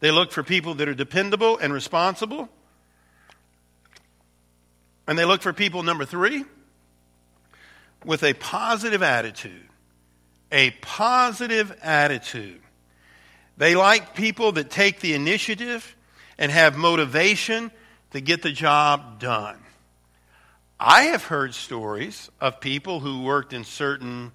They 0.00 0.10
look 0.10 0.32
for 0.32 0.42
people 0.42 0.74
that 0.74 0.88
are 0.88 0.94
dependable 0.94 1.56
and 1.56 1.72
responsible. 1.72 2.50
And 5.06 5.18
they 5.18 5.24
look 5.24 5.40
for 5.40 5.52
people, 5.54 5.82
number 5.82 6.04
three, 6.04 6.44
with 8.04 8.22
a 8.22 8.34
positive 8.34 9.02
attitude. 9.02 9.68
A 10.52 10.70
positive 10.82 11.76
attitude. 11.82 12.60
They 13.56 13.74
like 13.74 14.14
people 14.14 14.52
that 14.52 14.70
take 14.70 15.00
the 15.00 15.14
initiative 15.14 15.96
and 16.38 16.50
have 16.50 16.76
motivation 16.76 17.70
to 18.10 18.20
get 18.20 18.42
the 18.42 18.52
job 18.52 19.20
done. 19.20 19.58
I 20.78 21.04
have 21.04 21.24
heard 21.24 21.54
stories 21.54 22.30
of 22.40 22.60
people 22.60 23.00
who 23.00 23.22
worked 23.22 23.52
in 23.52 23.64
certain 23.64 24.32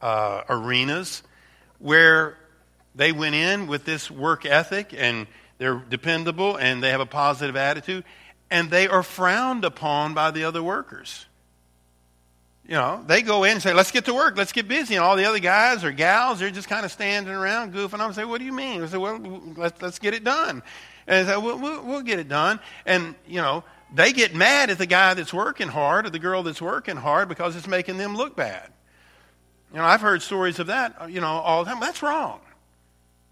uh, 0.00 0.42
arenas 0.48 1.22
where 1.78 2.36
they 2.94 3.12
went 3.12 3.34
in 3.34 3.66
with 3.66 3.84
this 3.84 4.10
work 4.10 4.44
ethic 4.44 4.94
and 4.96 5.26
they're 5.58 5.82
dependable 5.88 6.56
and 6.56 6.82
they 6.82 6.90
have 6.90 7.00
a 7.00 7.06
positive 7.06 7.56
attitude 7.56 8.04
and 8.50 8.70
they 8.70 8.88
are 8.88 9.02
frowned 9.02 9.64
upon 9.64 10.14
by 10.14 10.30
the 10.30 10.44
other 10.44 10.62
workers. 10.62 11.26
You 12.68 12.74
know, 12.74 13.02
they 13.06 13.22
go 13.22 13.44
in 13.44 13.52
and 13.52 13.62
say, 13.62 13.72
let's 13.72 13.90
get 13.90 14.04
to 14.04 14.14
work, 14.14 14.36
let's 14.36 14.52
get 14.52 14.68
busy. 14.68 14.94
And 14.94 15.02
all 15.02 15.16
the 15.16 15.24
other 15.24 15.38
guys 15.38 15.82
or 15.84 15.90
gals, 15.90 16.38
they're 16.38 16.50
just 16.50 16.68
kind 16.68 16.84
of 16.84 16.92
standing 16.92 17.32
around 17.32 17.72
goofing 17.72 17.98
and 17.98 18.14
say, 18.14 18.26
what 18.26 18.40
do 18.40 18.44
you 18.44 18.52
mean? 18.52 18.82
I 18.82 18.86
say, 18.86 18.98
well, 18.98 19.18
let's, 19.56 19.80
let's 19.80 19.98
get 19.98 20.12
it 20.12 20.22
done. 20.22 20.62
And 21.06 21.26
they 21.26 21.32
say, 21.32 21.38
well, 21.38 21.58
we'll, 21.58 21.82
we'll 21.82 22.02
get 22.02 22.18
it 22.18 22.28
done. 22.28 22.60
And, 22.84 23.14
you 23.26 23.40
know, 23.40 23.64
they 23.94 24.12
get 24.12 24.34
mad 24.34 24.68
at 24.68 24.76
the 24.76 24.84
guy 24.84 25.14
that's 25.14 25.32
working 25.32 25.68
hard 25.68 26.04
or 26.04 26.10
the 26.10 26.18
girl 26.18 26.42
that's 26.42 26.60
working 26.60 26.96
hard 26.96 27.30
because 27.30 27.56
it's 27.56 27.66
making 27.66 27.96
them 27.96 28.14
look 28.14 28.36
bad. 28.36 28.70
You 29.72 29.78
know, 29.78 29.84
I've 29.84 30.02
heard 30.02 30.20
stories 30.20 30.58
of 30.58 30.66
that, 30.66 31.10
you 31.10 31.22
know, 31.22 31.26
all 31.26 31.64
the 31.64 31.70
time. 31.70 31.80
That's 31.80 32.02
wrong. 32.02 32.40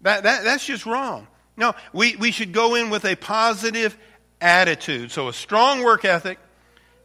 That, 0.01 0.23
that, 0.23 0.45
that's 0.45 0.65
just 0.65 0.87
wrong. 0.87 1.27
No, 1.55 1.75
we, 1.93 2.15
we 2.15 2.31
should 2.31 2.53
go 2.53 2.73
in 2.73 2.89
with 2.89 3.05
a 3.05 3.15
positive 3.15 3.95
attitude. 4.41 5.11
So, 5.11 5.27
a 5.27 5.33
strong 5.33 5.83
work 5.83 6.05
ethic, 6.05 6.39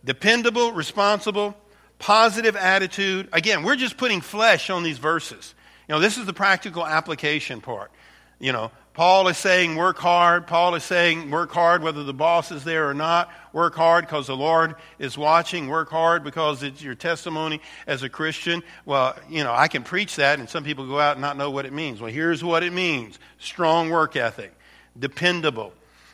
dependable, 0.05 0.73
responsible, 0.73 1.57
positive 2.03 2.57
attitude. 2.57 3.29
Again, 3.33 3.63
we're 3.63 3.77
just 3.77 3.97
putting 3.97 4.21
flesh 4.21 4.71
on 4.71 4.83
these 4.83 4.99
verses. 4.99 5.55
You 5.89 5.95
know, 5.95 6.01
this 6.01 6.19
is 6.19 6.27
the 6.27 6.33
practical 6.33 6.85
application 6.85 7.61
part. 7.61 7.93
You 8.41 8.51
know, 8.51 8.73
Paul 8.93 9.29
is 9.29 9.39
saying 9.39 9.77
work 9.77 9.99
hard. 9.99 10.49
Paul 10.49 10.75
is 10.75 10.83
saying 10.83 11.31
work 11.31 11.53
hard 11.53 11.81
whether 11.81 12.03
the 12.03 12.13
boss 12.13 12.51
is 12.51 12.65
there 12.65 12.89
or 12.89 12.93
not. 12.93 13.31
Work 13.53 13.77
hard 13.77 14.05
because 14.05 14.27
the 14.27 14.37
Lord 14.37 14.75
is 14.99 15.17
watching. 15.17 15.69
Work 15.69 15.91
hard 15.91 16.25
because 16.25 16.65
it's 16.65 16.83
your 16.83 16.97
testimony 16.97 17.61
as 17.87 18.03
a 18.03 18.09
Christian. 18.09 18.65
Well, 18.85 19.17
you 19.31 19.45
know, 19.45 19.53
I 19.53 19.69
can 19.69 19.85
preach 19.85 20.17
that 20.17 20.41
and 20.41 20.51
some 20.51 20.65
people 20.65 20.89
go 20.89 20.99
out 20.99 21.13
and 21.13 21.23
not 21.23 21.37
know 21.37 21.53
what 21.53 21.67
it 21.67 21.73
means. 21.73 22.01
Well, 22.01 22.11
here's 22.11 22.43
what 22.43 22.65
it 22.65 22.73
means 22.73 23.21
strong 23.39 23.91
work 23.91 24.17
ethic, 24.17 24.53
dependable, 24.99 25.73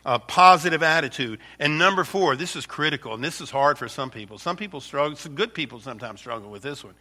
a 0.09 0.19
positive 0.19 0.83
attitude. 0.83 1.39
And 1.59 1.79
number 1.79 2.03
four, 2.03 2.35
this 2.35 2.57
is 2.57 2.65
critical, 2.65 3.13
and 3.13 3.23
this 3.23 3.43
is 3.43 3.51
hard 3.51 3.77
for 3.77 3.89
some 3.89 4.09
people. 4.09 4.39
Some 4.39 4.57
people 4.57 4.81
struggle, 4.81 5.15
some 5.17 5.35
good 5.35 5.53
people 5.53 5.81
sometimes 5.81 6.19
struggle 6.19 6.51
with 6.51 6.63
this 6.63 6.83
one, 6.83 6.95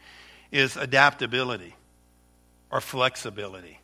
is 0.52 0.76
adaptability 0.76 1.74
or 2.70 2.82
flexibility. 2.82 3.80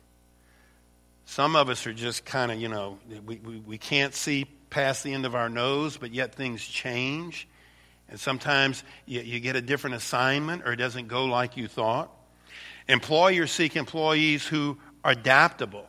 Some 1.24 1.56
of 1.56 1.70
us 1.70 1.86
are 1.86 1.94
just 1.94 2.26
kind 2.26 2.52
of, 2.52 2.60
you 2.60 2.68
know, 2.68 2.98
we, 3.24 3.36
we, 3.36 3.56
we 3.60 3.78
can't 3.78 4.12
see 4.12 4.44
past 4.68 5.02
the 5.02 5.14
end 5.14 5.24
of 5.24 5.34
our 5.34 5.48
nose, 5.48 5.96
but 5.96 6.12
yet 6.12 6.34
things 6.34 6.62
change. 6.62 7.48
And 8.10 8.20
sometimes 8.20 8.84
you, 9.06 9.22
you 9.22 9.40
get 9.40 9.56
a 9.56 9.62
different 9.62 9.96
assignment 9.96 10.68
or 10.68 10.72
it 10.72 10.76
doesn't 10.76 11.08
go 11.08 11.24
like 11.24 11.56
you 11.56 11.66
thought. 11.66 12.10
Employers 12.88 13.50
seek 13.50 13.74
employees 13.74 14.46
who 14.46 14.76
are 15.02 15.12
adaptable 15.12 15.86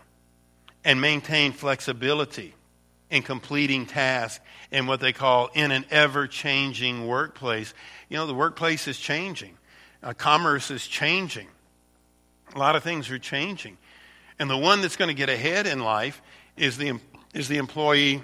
and 0.86 1.02
maintain 1.02 1.52
flexibility 1.52 2.56
in 3.10 3.22
completing 3.22 3.86
tasks 3.86 4.44
in 4.72 4.88
what 4.88 5.00
they 5.00 5.14
call 5.14 5.50
in 5.54 5.72
an 5.72 5.86
ever 5.92 6.28
changing 6.28 7.08
workplace. 7.08 7.74
You 8.10 8.18
know, 8.18 8.28
the 8.28 8.34
workplace 8.34 8.88
is 8.88 8.98
changing, 8.98 9.58
uh, 10.04 10.14
commerce 10.14 10.72
is 10.72 10.86
changing, 10.86 11.48
a 12.54 12.58
lot 12.58 12.76
of 12.76 12.84
things 12.84 13.10
are 13.12 13.20
changing. 13.20 13.78
And 14.38 14.50
the 14.50 14.58
one 14.58 14.82
that's 14.82 14.98
going 14.98 15.08
to 15.08 15.14
get 15.14 15.30
ahead 15.30 15.66
in 15.66 15.80
life 15.80 16.22
is 16.58 16.78
the, 16.78 17.00
is 17.34 17.48
the 17.48 17.58
employee 17.58 18.22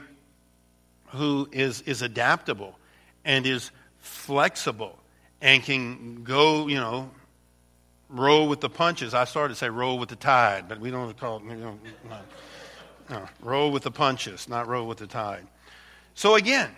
who 1.07 1.47
is, 1.51 1.81
is 1.81 2.01
adaptable 2.01 2.77
and 3.23 3.45
is 3.45 3.71
flexible 3.99 4.97
and 5.41 5.63
can 5.63 6.23
go, 6.23 6.67
you 6.67 6.75
know, 6.75 7.11
roll 8.09 8.47
with 8.47 8.61
the 8.61 8.69
punches. 8.69 9.13
I 9.13 9.25
started 9.25 9.53
to 9.53 9.57
say 9.57 9.69
roll 9.69 9.97
with 9.97 10.09
the 10.09 10.15
tide, 10.15 10.67
but 10.67 10.79
we 10.79 10.91
don't 10.91 11.17
call 11.17 11.37
it, 11.37 11.43
you 11.43 11.55
know, 11.55 11.79
no, 13.11 13.27
roll 13.41 13.71
with 13.71 13.83
the 13.83 13.91
punches, 13.91 14.47
not 14.49 14.67
roll 14.67 14.87
with 14.87 14.97
the 14.97 15.07
tide. 15.07 15.45
So 16.15 16.35
again, 16.35 16.69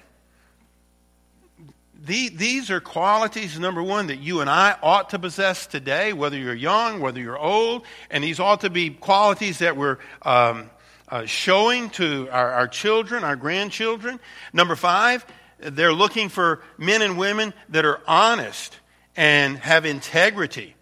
the, 2.05 2.29
these 2.29 2.69
are 2.69 2.81
qualities, 2.81 3.57
number 3.57 3.81
one, 3.81 4.07
that 4.07 4.17
you 4.19 4.41
and 4.41 4.49
I 4.49 4.75
ought 4.83 5.11
to 5.11 5.19
possess 5.19 5.67
today, 5.67 6.11
whether 6.11 6.37
you're 6.37 6.53
young, 6.53 6.99
whether 6.99 7.19
you're 7.19 7.37
old, 7.37 7.85
and 8.09 8.23
these 8.23 8.39
ought 8.41 8.61
to 8.61 8.69
be 8.69 8.89
qualities 8.89 9.59
that 9.59 9.77
we're 9.77 9.99
um, 10.23 10.69
uh, 11.07 11.25
showing 11.25 11.89
to 11.91 12.27
our, 12.29 12.51
our 12.51 12.67
children, 12.67 13.23
our 13.23 13.37
grandchildren. 13.37 14.19
Number 14.51 14.75
five, 14.75 15.25
they're 15.59 15.93
looking 15.93 16.27
for 16.27 16.61
men 16.77 17.01
and 17.01 17.17
women 17.17 17.53
that 17.69 17.85
are 17.85 18.01
honest 18.05 18.77
and 19.15 19.57
have 19.59 19.85
integrity. 19.85 20.75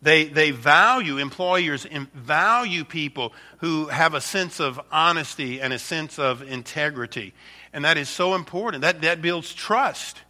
They, 0.00 0.24
they 0.24 0.52
value, 0.52 1.18
employers 1.18 1.84
value 2.14 2.84
people 2.84 3.32
who 3.58 3.86
have 3.86 4.14
a 4.14 4.20
sense 4.20 4.60
of 4.60 4.80
honesty 4.92 5.60
and 5.60 5.72
a 5.72 5.78
sense 5.78 6.18
of 6.18 6.42
integrity. 6.42 7.34
And 7.72 7.84
that 7.84 7.98
is 7.98 8.08
so 8.08 8.34
important. 8.34 8.82
That, 8.82 9.02
that 9.02 9.20
builds 9.20 9.52
trust. 9.52 10.22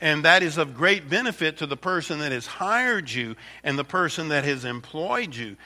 And 0.00 0.24
that 0.24 0.42
is 0.42 0.58
of 0.58 0.76
great 0.76 1.08
benefit 1.08 1.58
to 1.58 1.66
the 1.66 1.76
person 1.76 2.20
that 2.20 2.32
has 2.32 2.46
hired 2.46 3.10
you 3.10 3.34
and 3.64 3.78
the 3.78 3.84
person 3.84 4.28
that 4.28 4.44
has 4.44 4.64
employed 4.64 5.34
you. 5.34 5.56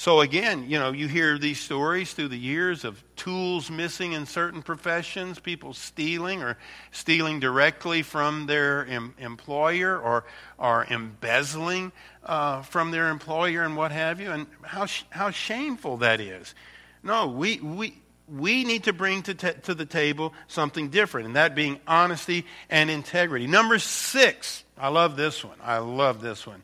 So, 0.00 0.22
again, 0.22 0.64
you 0.66 0.78
know, 0.78 0.92
you 0.92 1.08
hear 1.08 1.36
these 1.36 1.60
stories 1.60 2.14
through 2.14 2.28
the 2.28 2.38
years 2.38 2.86
of 2.86 3.04
tools 3.16 3.70
missing 3.70 4.12
in 4.12 4.24
certain 4.24 4.62
professions, 4.62 5.38
people 5.38 5.74
stealing 5.74 6.42
or 6.42 6.56
stealing 6.90 7.38
directly 7.38 8.00
from 8.00 8.46
their 8.46 8.86
em- 8.86 9.14
employer 9.18 9.98
or, 9.98 10.24
or 10.56 10.86
embezzling 10.88 11.92
uh, 12.24 12.62
from 12.62 12.92
their 12.92 13.10
employer 13.10 13.62
and 13.62 13.76
what 13.76 13.92
have 13.92 14.22
you, 14.22 14.30
and 14.30 14.46
how, 14.62 14.86
sh- 14.86 15.02
how 15.10 15.30
shameful 15.30 15.98
that 15.98 16.18
is. 16.18 16.54
No, 17.02 17.26
we, 17.26 17.60
we, 17.60 17.92
we 18.26 18.64
need 18.64 18.84
to 18.84 18.94
bring 18.94 19.22
to, 19.24 19.34
t- 19.34 19.52
to 19.64 19.74
the 19.74 19.84
table 19.84 20.32
something 20.48 20.88
different, 20.88 21.26
and 21.26 21.36
that 21.36 21.54
being 21.54 21.78
honesty 21.86 22.46
and 22.70 22.88
integrity. 22.88 23.46
Number 23.46 23.78
six, 23.78 24.64
I 24.78 24.88
love 24.88 25.16
this 25.16 25.44
one. 25.44 25.58
I 25.62 25.76
love 25.76 26.22
this 26.22 26.46
one. 26.46 26.62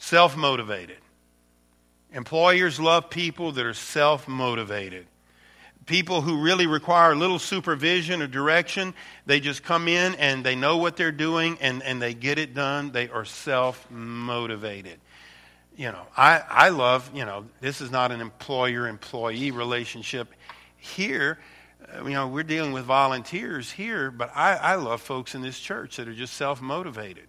Self 0.00 0.36
motivated. 0.36 0.96
Employers 2.12 2.78
love 2.78 3.10
people 3.10 3.52
that 3.52 3.64
are 3.64 3.74
self 3.74 4.28
motivated. 4.28 5.06
People 5.86 6.20
who 6.20 6.40
really 6.40 6.66
require 6.66 7.16
little 7.16 7.40
supervision 7.40 8.22
or 8.22 8.28
direction, 8.28 8.94
they 9.26 9.40
just 9.40 9.64
come 9.64 9.88
in 9.88 10.14
and 10.14 10.44
they 10.44 10.54
know 10.54 10.76
what 10.76 10.96
they're 10.96 11.10
doing 11.10 11.58
and, 11.60 11.82
and 11.82 12.00
they 12.00 12.14
get 12.14 12.38
it 12.38 12.54
done. 12.54 12.92
They 12.92 13.08
are 13.08 13.24
self 13.24 13.90
motivated 13.90 15.00
you 15.76 15.90
know, 15.90 16.06
I, 16.16 16.42
I 16.48 16.68
love, 16.68 17.10
you 17.14 17.24
know, 17.24 17.46
this 17.60 17.80
is 17.80 17.90
not 17.90 18.12
an 18.12 18.20
employer 18.20 18.86
employee 18.86 19.50
relationship 19.50 20.28
here, 20.76 21.38
uh, 21.94 22.04
you 22.04 22.10
know, 22.10 22.28
we're 22.28 22.42
dealing 22.42 22.72
with 22.72 22.84
volunteers 22.84 23.70
here, 23.70 24.10
but 24.10 24.30
I, 24.34 24.54
I 24.54 24.74
love 24.76 25.00
folks 25.00 25.34
in 25.34 25.42
this 25.42 25.58
church 25.58 25.96
that 25.96 26.08
are 26.08 26.14
just 26.14 26.34
self 26.34 26.60
motivated. 26.60 27.26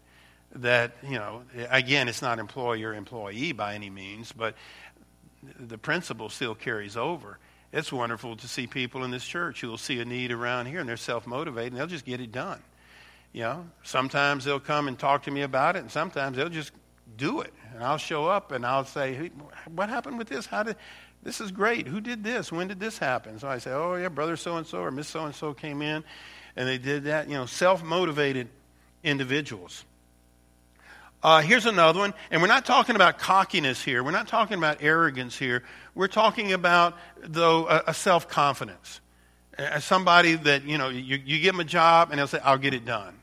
That, 0.56 0.92
you 1.04 1.18
know, 1.18 1.44
again, 1.70 2.08
it's 2.08 2.22
not 2.22 2.38
employer 2.38 2.94
employee 2.94 3.54
by 3.54 3.74
any 3.74 3.89
means, 3.89 4.32
but 4.32 4.56
the 5.60 5.78
principle 5.78 6.30
still 6.30 6.54
carries 6.54 6.96
over. 6.96 7.39
It's 7.72 7.92
wonderful 7.92 8.36
to 8.36 8.48
see 8.48 8.68
people 8.68 9.04
in 9.04 9.10
this 9.10 9.26
church 9.26 9.62
who 9.62 9.68
will 9.68 9.80
see 9.80 10.00
a 10.00 10.06
need 10.06 10.32
around 10.32 10.68
here 10.68 10.80
and 10.80 10.88
they're 10.88 10.96
self 10.96 11.26
motivated 11.26 11.74
and 11.74 11.80
they'll 11.80 11.88
just 11.88 12.06
get 12.06 12.22
it 12.22 12.32
done. 12.32 12.62
You 13.32 13.42
know, 13.42 13.66
sometimes 13.82 14.46
they'll 14.46 14.60
come 14.60 14.88
and 14.88 14.98
talk 14.98 15.24
to 15.24 15.32
me 15.32 15.42
about 15.42 15.76
it, 15.76 15.80
and 15.80 15.92
sometimes 15.92 16.38
they'll 16.38 16.50
just 16.50 16.72
do 17.18 17.42
it. 17.42 17.52
And 17.74 17.84
I'll 17.84 17.98
show 17.98 18.28
up 18.28 18.52
and 18.52 18.63
I'll 18.63 18.86
say, 18.86 19.16
hey, 19.16 19.32
What 19.74 19.89
happened 19.89 20.20
with 20.20 20.30
this? 20.30 20.46
How 20.46 20.62
did 20.62 20.76
this 21.24 21.39
is 21.39 21.52
great. 21.52 21.88
Who 21.88 22.02
did 22.02 22.24
this? 22.24 22.52
When 22.52 22.68
did 22.68 22.80
this 22.80 22.98
happen? 22.98 23.39
So 23.39 23.48
I 23.48 23.58
say, 23.58 23.72
oh, 23.72 23.96
yeah, 23.96 24.10
brother 24.10 24.36
so 24.36 24.58
and 24.58 24.68
so 24.68 24.80
or 24.80 24.92
miss 24.92 25.08
so 25.08 25.26
and 25.26 25.34
so 25.34 25.54
came 25.54 25.82
in 25.82 26.04
and 26.56 26.68
they 26.68 26.78
did 26.78 27.06
that. 27.06 27.28
You 27.28 27.36
know, 27.36 27.46
self 27.46 27.82
motivated 27.82 28.50
individuals. 29.04 29.86
Uh, 31.24 31.40
here's 31.40 31.66
another 31.66 32.00
one, 32.00 32.14
and 32.32 32.42
we're 32.42 32.50
not 32.50 32.66
talking 32.66 32.98
about 32.98 33.18
cockiness 33.18 33.82
here. 33.82 34.04
We're 34.04 34.12
not 34.12 34.28
talking 34.28 34.58
about 34.58 34.80
arrogance 34.82 35.38
here. 35.38 35.64
We're 35.96 36.10
talking 36.10 36.52
about, 36.52 36.98
though, 37.22 37.66
a, 37.70 37.84
a 37.88 37.94
self 37.94 38.28
confidence. 38.28 39.00
As 39.58 39.86
somebody 39.86 40.36
that, 40.36 40.66
you 40.66 40.78
know, 40.78 40.90
you, 40.90 41.18
you 41.24 41.40
give 41.40 41.54
them 41.54 41.62
a 41.62 41.64
job 41.64 42.10
and 42.10 42.20
they'll 42.20 42.28
say, 42.28 42.40
I'll 42.44 42.58
get 42.58 42.74
it 42.74 42.84
done. 42.84 43.16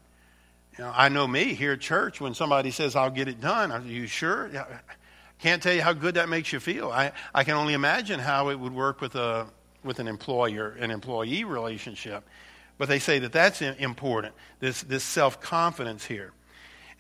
You 0.78 0.84
know, 0.84 0.92
I 0.94 1.10
know 1.10 1.26
me 1.26 1.52
here 1.52 1.72
at 1.72 1.80
church 1.80 2.22
when 2.22 2.32
somebody 2.32 2.70
says, 2.70 2.96
I'll 2.96 3.10
get 3.10 3.28
it 3.28 3.40
done. 3.40 3.70
Are 3.70 3.82
you 3.82 4.06
sure? 4.06 4.50
Can't 5.40 5.62
tell 5.62 5.74
you 5.74 5.82
how 5.82 5.92
good 5.92 6.14
that 6.14 6.28
makes 6.28 6.52
you 6.52 6.60
feel. 6.60 6.90
I, 6.90 7.12
I 7.34 7.44
can 7.44 7.54
only 7.54 7.74
imagine 7.74 8.18
how 8.18 8.48
it 8.48 8.58
would 8.58 8.72
work 8.72 9.02
with, 9.02 9.14
a, 9.14 9.46
with 9.84 9.98
an 9.98 10.08
employer 10.08 10.76
an 10.78 10.90
employee 10.90 11.44
relationship. 11.44 12.24
But 12.78 12.88
they 12.88 12.98
say 12.98 13.18
that 13.18 13.32
that's 13.32 13.60
important, 13.60 14.34
this, 14.60 14.82
this 14.82 15.04
self 15.04 15.40
confidence 15.42 16.06
here. 16.06 16.32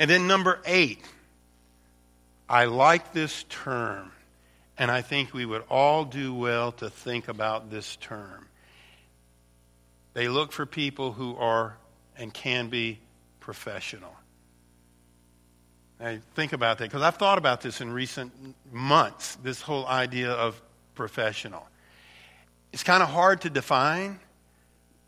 And 0.00 0.08
then 0.08 0.26
number 0.26 0.60
eight, 0.64 1.04
I 2.48 2.64
like 2.64 3.12
this 3.12 3.44
term, 3.50 4.10
and 4.78 4.90
I 4.90 5.02
think 5.02 5.34
we 5.34 5.44
would 5.44 5.62
all 5.68 6.06
do 6.06 6.32
well 6.32 6.72
to 6.72 6.88
think 6.88 7.28
about 7.28 7.70
this 7.70 7.96
term. 7.96 8.48
They 10.14 10.28
look 10.28 10.52
for 10.52 10.64
people 10.64 11.12
who 11.12 11.36
are 11.36 11.76
and 12.16 12.32
can 12.32 12.70
be 12.70 12.98
professional. 13.40 14.14
I 16.00 16.20
think 16.34 16.54
about 16.54 16.78
that 16.78 16.84
because 16.84 17.02
I've 17.02 17.16
thought 17.16 17.36
about 17.36 17.60
this 17.60 17.82
in 17.82 17.92
recent 17.92 18.32
months 18.72 19.36
this 19.42 19.60
whole 19.60 19.86
idea 19.86 20.30
of 20.32 20.58
professional. 20.94 21.68
It's 22.72 22.82
kind 22.82 23.02
of 23.02 23.10
hard 23.10 23.42
to 23.42 23.50
define, 23.50 24.18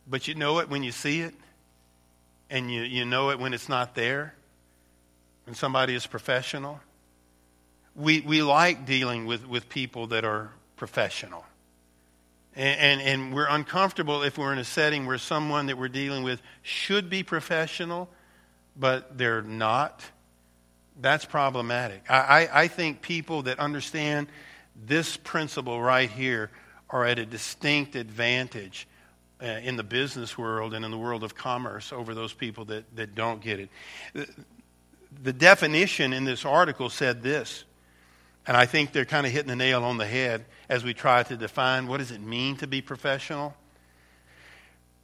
but 0.07 0.29
you 0.29 0.35
know 0.35 0.59
it 0.59 0.69
when 0.69 0.83
you 0.83 0.93
see 0.93 1.23
it, 1.23 1.35
and 2.51 2.71
you, 2.71 2.83
you 2.83 3.07
know 3.07 3.31
it 3.31 3.39
when 3.39 3.55
it's 3.55 3.71
not 3.71 3.95
there, 3.95 4.35
when 5.45 5.55
somebody 5.55 5.95
is 5.95 6.07
professional. 6.07 6.81
We, 7.95 8.21
we 8.21 8.43
like 8.43 8.87
dealing 8.87 9.27
with, 9.27 9.47
with 9.47 9.69
people 9.69 10.09
that 10.09 10.25
are 10.25 10.51
professional. 10.77 11.45
And, 12.55 12.81
and, 12.81 13.01
and 13.01 13.35
we're 13.35 13.49
uncomfortable 13.49 14.23
if 14.23 14.39
we're 14.39 14.53
in 14.53 14.59
a 14.59 14.65
setting 14.65 15.07
where 15.07 15.19
someone 15.19 15.67
that 15.67 15.79
we're 15.79 15.89
dealing 15.89 16.23
with 16.23 16.41
should 16.63 17.11
be 17.11 17.23
professional, 17.23 18.09
but 18.77 19.19
they're 19.19 19.43
not 19.43 20.03
that's 21.01 21.25
problematic. 21.25 22.05
I, 22.09 22.17
I, 22.17 22.63
I 22.63 22.69
think 22.69 23.03
people 23.03 23.43
that 23.43 23.59
understand 23.59 24.29
this 24.87 25.17
principle 25.17 25.81
right 25.81 26.11
here 26.11 26.51
are 26.91 27.05
at 27.05 27.19
a 27.19 27.27
distinct 27.27 27.97
advantage 27.97 28.87
uh, 29.43 29.47
in 29.47 29.77
the 29.77 29.83
business 29.83 30.37
world 30.37 30.75
and 30.75 30.85
in 30.85 30.91
the 30.91 30.99
world 30.99 31.25
of 31.25 31.35
commerce 31.35 31.93
over 31.93 32.15
those 32.15 32.33
people 32.33 32.67
that, 32.67 32.85
that 32.97 33.15
don't 33.15 33.41
get 33.41 33.61
it. 34.15 34.29
The, 35.23 35.33
definition 35.33 36.13
in 36.13 36.25
this 36.25 36.45
article 36.45 36.91
said 36.91 37.23
this, 37.23 37.65
and 38.47 38.57
I 38.57 38.67
think 38.67 38.93
they're 38.93 39.05
kind 39.05 39.27
of 39.27 39.33
hitting 39.33 39.49
the 39.49 39.57
nail 39.57 39.85
on 39.85 39.99
the 39.99 40.07
head 40.07 40.45
as 40.69 40.85
we 40.85 40.95
try 40.95 41.23
to 41.25 41.37
define 41.37 41.87
what 41.87 41.99
does 41.99 42.11
it 42.11 42.21
mean 42.21 42.57
to 42.57 42.67
be 42.67 42.81
professional. 42.81 43.55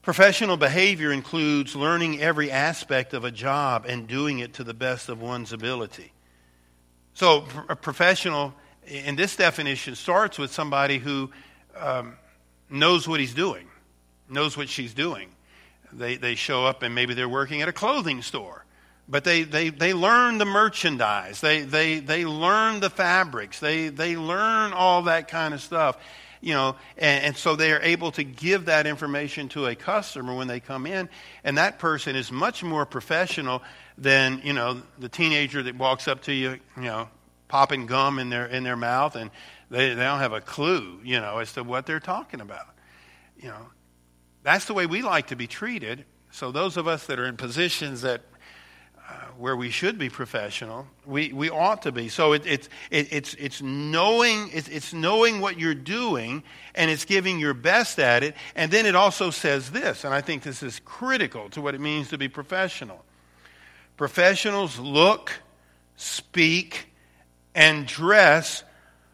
Professional 0.02 0.56
behavior 0.56 1.12
includes 1.12 1.76
learning 1.76 2.20
every 2.20 2.50
aspect 2.50 3.12
of 3.14 3.24
a 3.24 3.30
job 3.30 3.84
and 3.86 4.06
doing 4.06 4.38
it 4.38 4.54
to 4.54 4.64
the 4.64 4.74
best 4.74 5.08
of 5.08 5.20
one's 5.20 5.52
ability. 5.52 6.12
So, 7.14 7.44
a 7.68 7.76
professional, 7.76 8.54
in 8.86 9.16
this 9.16 9.36
definition, 9.36 9.96
starts 9.96 10.38
with 10.38 10.52
somebody 10.52 10.98
who 10.98 11.30
um, 11.76 12.16
knows 12.70 13.08
what 13.08 13.20
he's 13.20 13.34
doing, 13.34 13.66
knows 14.28 14.56
what 14.56 14.68
she's 14.68 14.94
doing. 14.94 15.28
They, 15.92 16.16
they 16.16 16.34
show 16.34 16.64
up 16.64 16.82
and 16.82 16.94
maybe 16.94 17.14
they're 17.14 17.28
working 17.28 17.62
at 17.62 17.68
a 17.68 17.72
clothing 17.72 18.22
store, 18.22 18.64
but 19.08 19.24
they, 19.24 19.42
they, 19.42 19.70
they 19.70 19.94
learn 19.94 20.38
the 20.38 20.44
merchandise, 20.44 21.40
they, 21.40 21.62
they, 21.62 22.00
they 22.00 22.24
learn 22.24 22.80
the 22.80 22.90
fabrics, 22.90 23.60
they, 23.60 23.88
they 23.88 24.16
learn 24.16 24.72
all 24.72 25.02
that 25.02 25.28
kind 25.28 25.54
of 25.54 25.60
stuff 25.60 25.96
you 26.40 26.54
know, 26.54 26.76
and, 26.96 27.24
and, 27.24 27.36
so 27.36 27.56
they 27.56 27.72
are 27.72 27.82
able 27.82 28.12
to 28.12 28.22
give 28.22 28.66
that 28.66 28.86
information 28.86 29.48
to 29.50 29.66
a 29.66 29.74
customer 29.74 30.34
when 30.34 30.46
they 30.46 30.60
come 30.60 30.86
in, 30.86 31.08
and 31.42 31.58
that 31.58 31.78
person 31.78 32.14
is 32.14 32.30
much 32.30 32.62
more 32.62 32.86
professional 32.86 33.62
than 33.96 34.40
you 34.44 34.52
know 34.52 34.80
the 34.98 35.08
teenager 35.08 35.62
that 35.62 35.76
walks 35.76 36.06
up 36.06 36.22
to 36.22 36.32
you, 36.32 36.58
you 36.76 36.82
know, 36.82 37.08
popping 37.48 37.86
gum 37.86 38.18
in 38.18 38.30
their 38.30 38.46
in 38.46 38.62
their 38.62 38.76
mouth, 38.76 39.16
and 39.16 39.30
they 39.70 39.88
they 39.94 40.04
don't 40.04 40.20
have 40.20 40.32
a 40.32 40.40
clue, 40.40 41.00
you 41.02 41.20
know, 41.20 41.38
as 41.38 41.52
to 41.54 41.64
what 41.64 41.86
they're 41.86 42.00
talking 42.00 42.40
about. 42.40 42.66
You 43.36 43.48
know, 43.48 43.66
that's 44.42 44.66
the 44.66 44.74
way 44.74 44.86
we 44.86 45.02
like 45.02 45.28
to 45.28 45.36
be 45.36 45.46
treated. 45.46 46.04
So 46.30 46.52
those 46.52 46.76
of 46.76 46.86
us 46.86 47.06
that 47.06 47.18
are 47.18 47.26
in 47.26 47.36
positions 47.36 48.02
that 48.02 48.22
where 49.38 49.56
we 49.56 49.70
should 49.70 49.98
be 49.98 50.10
professional. 50.10 50.86
We, 51.06 51.32
we 51.32 51.48
ought 51.48 51.82
to 51.82 51.92
be. 51.92 52.08
So 52.08 52.32
it, 52.32 52.44
it, 52.44 52.68
it, 52.90 53.12
it's, 53.12 53.34
it's, 53.34 53.62
knowing, 53.62 54.50
it's, 54.52 54.68
it's 54.68 54.92
knowing 54.92 55.40
what 55.40 55.58
you're 55.58 55.74
doing 55.74 56.42
and 56.74 56.90
it's 56.90 57.04
giving 57.04 57.38
your 57.38 57.54
best 57.54 58.00
at 58.00 58.24
it. 58.24 58.34
And 58.56 58.70
then 58.72 58.84
it 58.84 58.96
also 58.96 59.30
says 59.30 59.70
this, 59.70 60.04
and 60.04 60.12
I 60.12 60.20
think 60.20 60.42
this 60.42 60.62
is 60.62 60.80
critical 60.84 61.48
to 61.50 61.60
what 61.60 61.74
it 61.76 61.80
means 61.80 62.08
to 62.08 62.18
be 62.18 62.28
professional. 62.28 63.04
Professionals 63.96 64.78
look, 64.78 65.32
speak, 65.96 66.88
and 67.54 67.86
dress 67.86 68.64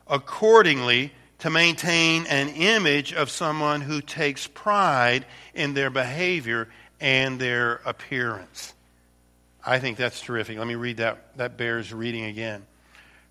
accordingly 0.06 1.12
to 1.40 1.50
maintain 1.50 2.24
an 2.26 2.48
image 2.48 3.12
of 3.12 3.30
someone 3.30 3.82
who 3.82 4.00
takes 4.00 4.46
pride 4.46 5.26
in 5.54 5.74
their 5.74 5.90
behavior 5.90 6.68
and 6.98 7.38
their 7.38 7.76
appearance. 7.84 8.72
I 9.66 9.78
think 9.78 9.96
that's 9.96 10.20
terrific. 10.20 10.58
Let 10.58 10.66
me 10.66 10.74
read 10.74 10.98
that. 10.98 11.36
That 11.36 11.56
bears 11.56 11.92
reading 11.92 12.24
again. 12.24 12.66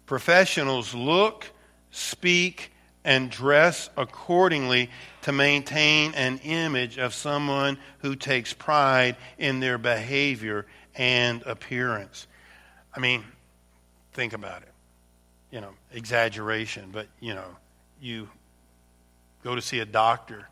Professionals 0.05 0.93
look, 0.93 1.49
speak, 1.91 2.71
and 3.05 3.29
dress 3.29 3.89
accordingly 3.97 4.89
to 5.23 5.31
maintain 5.31 6.13
an 6.13 6.39
image 6.39 6.97
of 6.97 7.13
someone 7.13 7.77
who 7.99 8.15
takes 8.15 8.53
pride 8.53 9.15
in 9.37 9.59
their 9.59 9.77
behavior 9.77 10.65
and 10.95 11.43
appearance. 11.43 12.27
I 12.95 12.99
mean, 12.99 13.23
think 14.13 14.33
about 14.33 14.63
it. 14.63 14.71
You 15.51 15.61
know, 15.61 15.71
exaggeration, 15.91 16.89
but 16.91 17.07
you 17.19 17.35
know, 17.35 17.57
you 18.01 18.29
go 19.43 19.55
to 19.55 19.61
see 19.61 19.79
a 19.79 19.85
doctor 19.85 20.47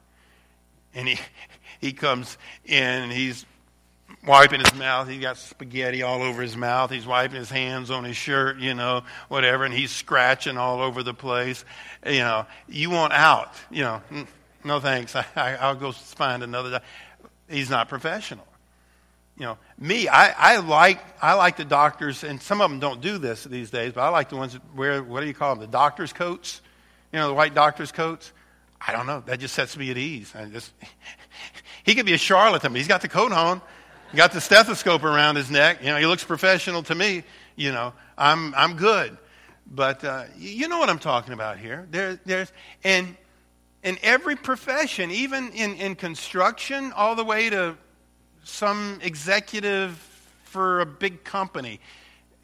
and 0.94 1.08
he 1.08 1.20
he 1.80 1.94
comes 1.94 2.38
in 2.66 2.84
and 2.84 3.12
he's 3.12 3.46
wiping 4.26 4.60
his 4.60 4.74
mouth. 4.76 5.08
He's 5.08 5.22
got 5.22 5.38
spaghetti 5.38 6.04
all 6.04 6.22
over 6.22 6.42
his 6.42 6.56
mouth. 6.56 6.92
He's 6.92 7.06
wiping 7.06 7.38
his 7.38 7.50
hands 7.50 7.92
on 7.92 8.04
his 8.04 8.18
shirt, 8.18 8.58
you 8.58 8.74
know, 8.74 9.04
whatever, 9.28 9.64
and 9.66 9.74
he's 9.74 9.92
scratching 9.92 10.58
all 10.58 10.82
over 10.82 11.04
the 11.04 11.14
place. 11.14 11.64
You 12.06 12.20
know, 12.20 12.46
you 12.68 12.90
want 12.90 13.14
out. 13.14 13.54
You 13.70 13.84
know, 13.84 14.02
mm, 14.12 14.28
no 14.64 14.80
thanks. 14.80 15.16
I, 15.36 15.72
will 15.72 15.80
go 15.80 15.92
find 15.92 16.44
another. 16.44 16.82
He's 17.50 17.70
not 17.70 17.90
professional. 17.90 18.48
You 19.38 19.46
know, 19.46 19.58
me, 19.80 20.08
I, 20.08 20.56
I 20.56 20.58
like 20.58 21.02
I 21.22 21.34
like 21.34 21.58
the 21.58 21.66
doctors, 21.66 22.24
and 22.24 22.42
some 22.42 22.62
of 22.62 22.70
them 22.70 22.80
don't 22.80 23.02
do 23.02 23.18
this 23.18 23.44
these 23.44 23.72
days, 23.72 23.94
but 23.94 24.02
I 24.02 24.10
like 24.10 24.30
the 24.30 24.36
ones 24.36 24.54
that 24.54 24.62
wear 24.76 25.02
what 25.02 25.22
do 25.22 25.28
you 25.28 25.34
call 25.34 25.56
them? 25.56 25.62
The 25.62 25.72
doctor's 25.72 26.14
coats. 26.14 26.62
You 27.12 27.20
know, 27.20 27.28
the 27.28 27.34
white 27.34 27.54
doctor's 27.54 27.92
coats. 27.92 28.32
I 28.80 28.94
don't 28.94 29.06
know. 29.06 29.22
That 29.26 29.40
just 29.40 29.54
sets 29.54 29.78
me 29.78 29.92
at 29.92 29.98
ease. 29.98 30.34
I 30.36 30.46
just 30.46 30.72
he 31.84 31.96
could 31.96 32.06
be 32.06 32.14
a 32.14 32.18
charlatan, 32.18 32.72
but 32.72 32.78
he's 32.78 32.88
got 32.88 33.02
the 33.02 33.08
coat 33.08 33.32
on 33.32 33.62
got 34.18 34.32
the 34.32 34.42
stethoscope 34.42 35.04
around 35.04 35.36
his 35.36 35.50
neck. 35.50 35.80
You 35.82 35.90
know, 35.90 35.98
he 35.98 36.06
looks 36.06 36.24
professional 36.24 36.84
to 36.84 36.96
me. 36.96 37.24
You 37.56 37.72
know, 37.72 37.94
I'm, 38.18 38.54
I'm 38.56 38.76
good. 38.76 39.18
But 39.68 40.04
uh, 40.04 40.26
you 40.38 40.68
know 40.68 40.80
what 40.80 40.90
I'm 40.90 41.00
talking 41.00 41.34
about 41.34 41.58
here. 41.58 41.88
There, 41.92 42.20
there's, 42.26 42.52
and 42.84 43.16
in 43.84 43.98
every 44.04 44.36
profession, 44.36 45.12
even 45.12 45.52
in, 45.54 45.76
in 45.76 45.96
construction, 45.96 46.92
all 46.92 47.16
the 47.16 47.24
way 47.24 47.50
to 47.50 47.78
some 48.44 49.00
executive 49.02 49.98
for 50.44 50.82
a 50.82 50.86
big 50.86 51.24
company, 51.24 51.80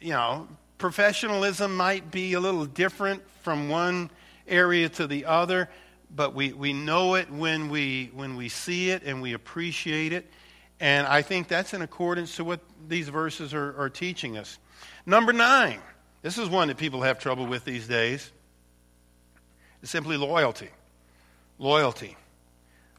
you 0.00 0.12
know, 0.12 0.48
professionalism 0.78 1.76
might 1.76 2.10
be 2.10 2.32
a 2.32 2.40
little 2.40 2.64
different 2.64 3.22
from 3.42 3.68
one 3.68 4.10
area 4.46 4.88
to 4.88 5.06
the 5.06 5.26
other, 5.26 5.68
but 6.14 6.34
we, 6.34 6.52
we 6.52 6.72
know 6.72 7.14
it 7.14 7.30
when 7.30 7.68
we, 7.68 8.10
when 8.14 8.36
we 8.36 8.48
see 8.48 8.90
it 8.90 9.02
and 9.02 9.20
we 9.20 9.34
appreciate 9.34 10.12
it. 10.12 10.30
And 10.80 11.06
I 11.06 11.22
think 11.22 11.48
that's 11.48 11.74
in 11.74 11.82
accordance 11.82 12.36
to 12.36 12.44
what 12.44 12.60
these 12.86 13.08
verses 13.08 13.52
are, 13.52 13.80
are 13.80 13.90
teaching 13.90 14.36
us. 14.36 14.58
Number 15.04 15.32
nine, 15.32 15.80
this 16.22 16.38
is 16.38 16.48
one 16.48 16.68
that 16.68 16.76
people 16.76 17.02
have 17.02 17.18
trouble 17.18 17.46
with 17.46 17.64
these 17.64 17.88
days. 17.88 18.30
It's 19.82 19.90
simply 19.90 20.16
loyalty. 20.16 20.68
Loyalty. 21.58 22.16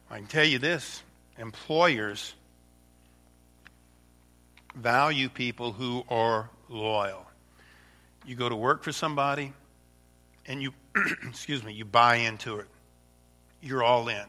I 0.10 0.18
can 0.18 0.28
tell 0.28 0.46
you 0.46 0.60
this 0.60 1.04
employers 1.38 2.34
value 4.76 5.30
people 5.30 5.72
who 5.72 6.04
are 6.10 6.50
loyal. 6.68 7.26
You 8.26 8.36
go 8.36 8.50
to 8.50 8.56
work 8.56 8.84
for 8.84 8.92
somebody 8.92 9.54
and 10.46 10.62
you 10.62 10.74
excuse 11.28 11.64
me, 11.64 11.74
you 11.74 11.86
buy 11.86 12.16
into 12.16 12.58
it. 12.58 12.68
You're 13.62 13.84
all 13.84 14.08
in. 14.10 14.26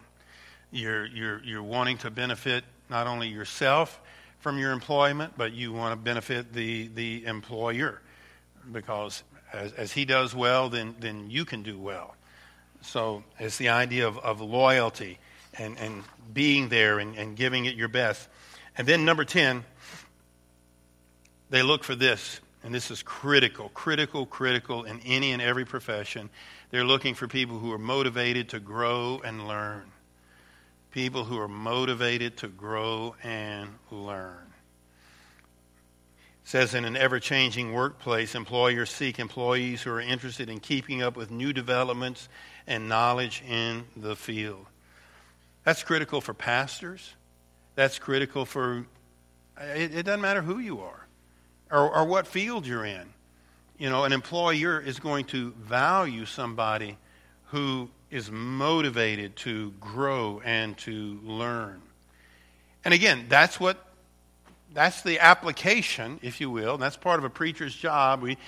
You're, 0.70 1.06
you're, 1.06 1.42
you're 1.42 1.62
wanting 1.62 1.98
to 1.98 2.10
benefit 2.10 2.64
not 2.90 3.06
only 3.06 3.28
yourself 3.28 4.00
from 4.40 4.58
your 4.58 4.72
employment, 4.72 5.34
but 5.36 5.52
you 5.52 5.72
want 5.72 5.92
to 5.92 5.96
benefit 5.96 6.52
the, 6.52 6.88
the 6.88 7.24
employer 7.24 8.00
because 8.72 9.22
as, 9.52 9.72
as 9.74 9.92
he 9.92 10.04
does 10.04 10.34
well, 10.34 10.68
then, 10.68 10.94
then 10.98 11.30
you 11.30 11.44
can 11.44 11.62
do 11.62 11.78
well. 11.78 12.14
So 12.82 13.22
it's 13.38 13.58
the 13.58 13.68
idea 13.68 14.08
of, 14.08 14.18
of 14.18 14.40
loyalty 14.40 15.18
and, 15.58 15.78
and 15.78 16.02
being 16.32 16.68
there 16.68 16.98
and, 16.98 17.16
and 17.16 17.36
giving 17.36 17.66
it 17.66 17.74
your 17.76 17.88
best. 17.88 18.28
And 18.78 18.86
then, 18.86 19.04
number 19.04 19.24
10, 19.24 19.64
they 21.50 21.62
look 21.62 21.84
for 21.84 21.94
this, 21.94 22.40
and 22.62 22.74
this 22.74 22.90
is 22.90 23.02
critical, 23.02 23.68
critical, 23.70 24.24
critical 24.24 24.84
in 24.84 25.00
any 25.00 25.32
and 25.32 25.42
every 25.42 25.64
profession. 25.64 26.30
They're 26.70 26.84
looking 26.84 27.14
for 27.14 27.26
people 27.26 27.58
who 27.58 27.72
are 27.72 27.78
motivated 27.78 28.50
to 28.50 28.60
grow 28.60 29.20
and 29.24 29.46
learn 29.46 29.90
people 30.90 31.24
who 31.24 31.38
are 31.38 31.48
motivated 31.48 32.36
to 32.38 32.48
grow 32.48 33.14
and 33.22 33.70
learn. 33.90 34.46
It 36.42 36.48
says 36.48 36.74
in 36.74 36.84
an 36.84 36.96
ever 36.96 37.20
changing 37.20 37.72
workplace, 37.72 38.34
employers 38.34 38.90
seek 38.90 39.18
employees 39.18 39.82
who 39.82 39.90
are 39.90 40.00
interested 40.00 40.48
in 40.48 40.58
keeping 40.58 41.02
up 41.02 41.16
with 41.16 41.30
new 41.30 41.52
developments 41.52 42.28
and 42.66 42.88
knowledge 42.88 43.42
in 43.48 43.84
the 43.96 44.16
field. 44.16 44.66
That's 45.64 45.82
critical 45.82 46.20
for 46.20 46.34
pastors. 46.34 47.14
That's 47.76 47.98
critical 47.98 48.44
for, 48.44 48.86
it, 49.60 49.94
it 49.94 50.02
doesn't 50.04 50.20
matter 50.20 50.42
who 50.42 50.58
you 50.58 50.80
are 50.80 51.06
or, 51.70 51.94
or 51.94 52.04
what 52.04 52.26
field 52.26 52.66
you're 52.66 52.84
in. 52.84 53.08
You 53.78 53.88
know, 53.88 54.04
an 54.04 54.12
employer 54.12 54.80
is 54.80 54.98
going 54.98 55.26
to 55.26 55.52
value 55.52 56.26
somebody 56.26 56.98
who 57.46 57.90
is 58.10 58.30
motivated 58.30 59.36
to 59.36 59.70
grow 59.80 60.40
and 60.44 60.76
to 60.78 61.18
learn. 61.22 61.80
And 62.84 62.94
again, 62.94 63.26
that's 63.28 63.60
what 63.60 63.86
that's 64.72 65.02
the 65.02 65.18
application, 65.18 66.20
if 66.22 66.40
you 66.40 66.50
will. 66.50 66.74
And 66.74 66.82
that's 66.82 66.96
part 66.96 67.18
of 67.18 67.24
a 67.24 67.30
preacher's 67.30 67.74
job. 67.74 68.22
We, 68.22 68.38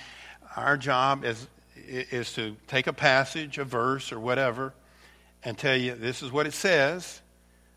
our 0.55 0.77
job 0.77 1.25
is, 1.25 1.47
is 1.75 2.33
to 2.33 2.55
take 2.67 2.87
a 2.87 2.93
passage, 2.93 3.57
a 3.57 3.65
verse, 3.65 4.11
or 4.11 4.19
whatever, 4.19 4.73
and 5.43 5.57
tell 5.57 5.75
you 5.75 5.95
this 5.95 6.23
is 6.23 6.31
what 6.31 6.47
it 6.47 6.53
says. 6.53 7.21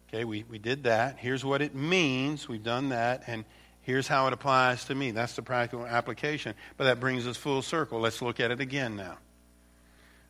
Okay, 0.09 0.25
we, 0.25 0.44
we 0.49 0.59
did 0.59 0.85
that. 0.85 1.18
Here's 1.18 1.44
what 1.44 1.61
it 1.61 1.75
means. 1.75 2.49
We've 2.49 2.62
done 2.62 2.90
that. 2.90 3.25
And 3.27 3.44
here's 3.83 4.07
how 4.07 4.29
it 4.29 4.33
applies 4.33 4.85
to 4.85 4.94
me. 4.94 5.11
That's 5.11 5.35
the 5.35 5.42
practical 5.42 5.85
application. 5.85 6.55
But 6.77 6.85
that 6.85 7.01
brings 7.01 7.27
us 7.27 7.37
full 7.37 7.62
circle. 7.62 7.99
Let's 7.99 8.22
look 8.22 8.38
at 8.38 8.53
it 8.53 8.61
again 8.61 8.94
now. 8.94 9.18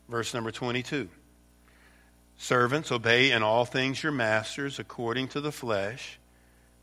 Verse 0.08 0.32
number 0.32 0.50
22. 0.50 1.08
Servants, 2.36 2.92
obey 2.92 3.30
in 3.30 3.42
all 3.42 3.64
things 3.64 4.02
your 4.02 4.12
masters 4.12 4.78
according 4.78 5.28
to 5.28 5.40
the 5.40 5.52
flesh, 5.52 6.18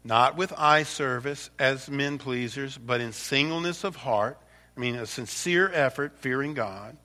not 0.03 0.35
with 0.35 0.53
eye 0.57 0.83
service 0.83 1.49
as 1.59 1.89
men 1.89 2.17
pleasers, 2.17 2.77
but 2.77 3.01
in 3.01 3.13
singleness 3.13 3.83
of 3.83 3.95
heart, 3.97 4.37
I 4.75 4.79
mean, 4.79 4.95
a 4.95 5.05
sincere 5.05 5.71
effort, 5.71 6.17
fearing 6.17 6.53
God. 6.53 6.97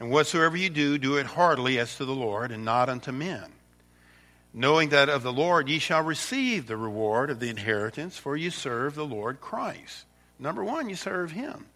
And 0.00 0.10
whatsoever 0.10 0.56
you 0.56 0.70
do, 0.70 0.98
do 0.98 1.16
it 1.16 1.26
heartily 1.26 1.78
as 1.78 1.96
to 1.96 2.04
the 2.04 2.14
Lord, 2.14 2.50
and 2.50 2.64
not 2.64 2.88
unto 2.88 3.12
men. 3.12 3.52
Knowing 4.52 4.88
that 4.88 5.08
of 5.08 5.22
the 5.22 5.32
Lord 5.32 5.68
ye 5.68 5.78
shall 5.78 6.02
receive 6.02 6.66
the 6.66 6.76
reward 6.76 7.30
of 7.30 7.38
the 7.38 7.50
inheritance, 7.50 8.16
for 8.16 8.36
you 8.36 8.50
serve 8.50 8.94
the 8.94 9.06
Lord 9.06 9.40
Christ. 9.40 10.06
Number 10.38 10.64
one, 10.64 10.88
you 10.88 10.96
serve 10.96 11.30
Him. 11.30 11.66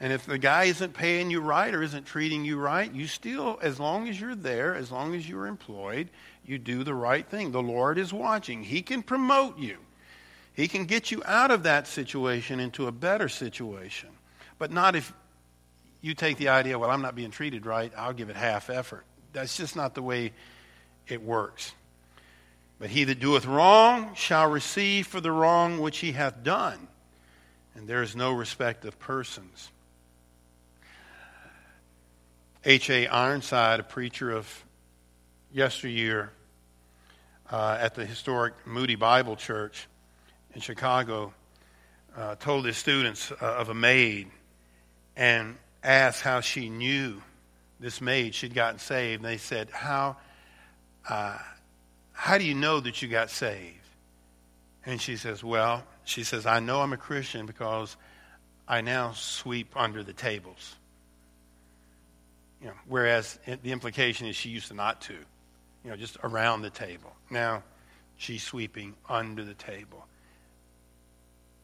And 0.00 0.14
if 0.14 0.24
the 0.24 0.38
guy 0.38 0.64
isn't 0.64 0.94
paying 0.94 1.30
you 1.30 1.42
right 1.42 1.74
or 1.74 1.82
isn't 1.82 2.06
treating 2.06 2.42
you 2.42 2.58
right, 2.58 2.90
you 2.90 3.06
still, 3.06 3.58
as 3.60 3.78
long 3.78 4.08
as 4.08 4.18
you're 4.18 4.34
there, 4.34 4.74
as 4.74 4.90
long 4.90 5.14
as 5.14 5.28
you're 5.28 5.46
employed, 5.46 6.08
you 6.44 6.56
do 6.56 6.82
the 6.84 6.94
right 6.94 7.26
thing. 7.26 7.52
The 7.52 7.62
Lord 7.62 7.98
is 7.98 8.10
watching. 8.10 8.64
He 8.64 8.80
can 8.80 9.02
promote 9.02 9.58
you, 9.58 9.76
He 10.54 10.68
can 10.68 10.86
get 10.86 11.10
you 11.10 11.22
out 11.26 11.50
of 11.50 11.64
that 11.64 11.86
situation 11.86 12.60
into 12.60 12.86
a 12.86 12.92
better 12.92 13.28
situation. 13.28 14.08
But 14.58 14.70
not 14.70 14.96
if 14.96 15.12
you 16.00 16.14
take 16.14 16.38
the 16.38 16.48
idea, 16.48 16.78
well, 16.78 16.90
I'm 16.90 17.02
not 17.02 17.14
being 17.14 17.30
treated 17.30 17.66
right, 17.66 17.92
I'll 17.96 18.14
give 18.14 18.30
it 18.30 18.36
half 18.36 18.70
effort. 18.70 19.04
That's 19.32 19.56
just 19.56 19.76
not 19.76 19.94
the 19.94 20.02
way 20.02 20.32
it 21.08 21.22
works. 21.22 21.72
But 22.78 22.88
he 22.88 23.04
that 23.04 23.20
doeth 23.20 23.44
wrong 23.44 24.14
shall 24.14 24.50
receive 24.50 25.06
for 25.06 25.20
the 25.20 25.30
wrong 25.30 25.78
which 25.78 25.98
he 25.98 26.12
hath 26.12 26.42
done. 26.42 26.88
And 27.74 27.86
there 27.86 28.02
is 28.02 28.16
no 28.16 28.32
respect 28.32 28.86
of 28.86 28.98
persons. 28.98 29.70
H.A. 32.62 33.06
Ironside, 33.06 33.80
a 33.80 33.82
preacher 33.82 34.30
of 34.30 34.64
yesteryear 35.50 36.30
uh, 37.50 37.78
at 37.80 37.94
the 37.94 38.04
historic 38.04 38.52
Moody 38.66 38.96
Bible 38.96 39.34
Church 39.34 39.88
in 40.54 40.60
Chicago, 40.60 41.32
uh, 42.14 42.34
told 42.34 42.66
his 42.66 42.76
students 42.76 43.32
uh, 43.32 43.36
of 43.40 43.70
a 43.70 43.74
maid 43.74 44.30
and 45.16 45.56
asked 45.82 46.20
how 46.20 46.40
she 46.40 46.68
knew 46.68 47.22
this 47.78 48.02
maid 48.02 48.34
she'd 48.34 48.52
gotten 48.52 48.78
saved. 48.78 49.22
And 49.22 49.32
they 49.32 49.38
said, 49.38 49.70
How, 49.70 50.18
uh, 51.08 51.38
how 52.12 52.36
do 52.36 52.44
you 52.44 52.54
know 52.54 52.78
that 52.80 53.00
you 53.00 53.08
got 53.08 53.30
saved? 53.30 53.76
And 54.84 55.00
she 55.00 55.16
says, 55.16 55.42
Well, 55.42 55.82
she 56.04 56.24
says, 56.24 56.44
I 56.44 56.60
know 56.60 56.82
I'm 56.82 56.92
a 56.92 56.98
Christian 56.98 57.46
because 57.46 57.96
I 58.68 58.82
now 58.82 59.12
sweep 59.12 59.72
under 59.76 60.02
the 60.02 60.12
tables. 60.12 60.76
You 62.60 62.68
know, 62.68 62.74
whereas 62.86 63.38
the 63.62 63.72
implication 63.72 64.26
is 64.26 64.36
she 64.36 64.50
used 64.50 64.68
to 64.68 64.74
not 64.74 65.00
to, 65.02 65.14
you 65.14 65.90
know, 65.90 65.96
just 65.96 66.18
around 66.22 66.62
the 66.62 66.70
table. 66.70 67.12
Now 67.30 67.62
she's 68.16 68.42
sweeping 68.42 68.94
under 69.08 69.44
the 69.44 69.54
table. 69.54 70.06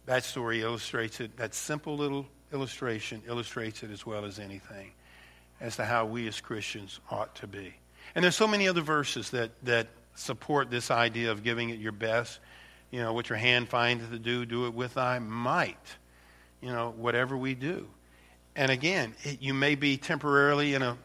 That 0.06 0.24
story 0.24 0.62
illustrates 0.62 1.20
it. 1.20 1.37
That 1.37 1.54
simple 1.54 1.96
little 1.96 2.26
illustration 2.52 3.22
illustrates 3.26 3.82
it 3.82 3.90
as 3.90 4.06
well 4.06 4.24
as 4.24 4.38
anything 4.38 4.92
as 5.61 5.76
to 5.76 5.85
how 5.85 6.06
we 6.06 6.28
as 6.28 6.40
Christians 6.40 7.00
ought 7.11 7.35
to 7.37 7.46
be. 7.46 7.74
And 8.14 8.22
there's 8.24 8.37
so 8.37 8.46
many 8.46 8.68
other 8.68 8.82
verses 8.82 9.30
that, 9.30 9.50
that 9.64 9.88
support 10.14 10.70
this 10.70 10.90
idea 10.90 11.30
of 11.30 11.42
giving 11.42 11.70
it 11.70 11.78
your 11.78 11.92
best. 11.92 12.38
You 12.90 13.00
know, 13.00 13.12
what 13.12 13.28
your 13.28 13.38
hand 13.38 13.68
finds 13.68 14.09
to 14.09 14.18
do, 14.18 14.46
do 14.46 14.66
it 14.66 14.74
with 14.74 14.94
thy 14.94 15.18
might. 15.18 15.96
You 16.61 16.70
know, 16.70 16.94
whatever 16.96 17.37
we 17.37 17.54
do. 17.54 17.88
And 18.57 18.71
again, 18.71 19.14
it, 19.23 19.42
you 19.42 19.53
may 19.53 19.75
be 19.75 19.99
temporarily 19.99 20.73
in 20.73 20.83
a, 20.83 20.97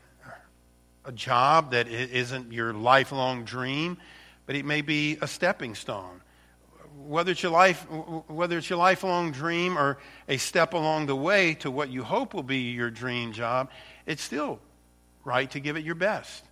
a 1.03 1.11
job 1.11 1.71
that 1.71 1.87
isn't 1.89 2.51
your 2.51 2.73
lifelong 2.73 3.43
dream, 3.43 3.97
but 4.45 4.55
it 4.55 4.63
may 4.63 4.81
be 4.81 5.17
a 5.21 5.27
stepping 5.27 5.75
stone. 5.75 6.21
Whether 7.05 7.31
it's, 7.31 7.43
your 7.43 7.51
life, 7.51 7.89
whether 7.91 8.57
it's 8.57 8.69
your 8.69 8.79
lifelong 8.79 9.33
dream 9.33 9.77
or 9.77 9.97
a 10.29 10.37
step 10.37 10.73
along 10.73 11.07
the 11.07 11.15
way 11.15 11.55
to 11.55 11.69
what 11.69 11.89
you 11.89 12.03
hope 12.03 12.33
will 12.33 12.41
be 12.41 12.71
your 12.71 12.89
dream 12.89 13.33
job, 13.33 13.69
it's 14.05 14.23
still 14.23 14.59
right 15.25 15.51
to 15.51 15.59
give 15.59 15.75
it 15.75 15.83
your 15.83 15.95
best, 15.95 16.45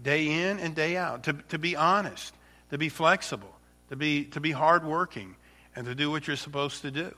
day 0.00 0.48
in 0.48 0.60
and 0.60 0.76
day 0.76 0.96
out, 0.96 1.24
to, 1.24 1.32
to 1.48 1.58
be 1.58 1.74
honest, 1.74 2.34
to 2.70 2.78
be 2.78 2.88
flexible, 2.88 3.54
to 3.88 3.96
be, 3.96 4.24
to 4.26 4.40
be 4.40 4.52
hardworking, 4.52 5.34
and 5.74 5.86
to 5.86 5.94
do 5.94 6.08
what 6.10 6.28
you're 6.28 6.36
supposed 6.36 6.82
to 6.82 6.90
do. 6.92 7.12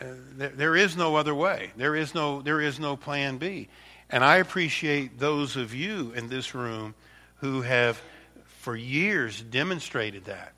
Uh, 0.00 0.04
there, 0.36 0.48
there 0.50 0.76
is 0.76 0.96
no 0.96 1.16
other 1.16 1.34
way. 1.34 1.70
There 1.76 1.96
is 1.96 2.14
no, 2.14 2.42
there 2.42 2.60
is 2.60 2.78
no 2.78 2.96
plan 2.96 3.38
B. 3.38 3.68
And 4.10 4.22
I 4.22 4.36
appreciate 4.36 5.18
those 5.18 5.56
of 5.56 5.74
you 5.74 6.12
in 6.12 6.28
this 6.28 6.54
room 6.54 6.94
who 7.36 7.62
have, 7.62 8.00
for 8.60 8.76
years, 8.76 9.40
demonstrated 9.40 10.26
that. 10.26 10.52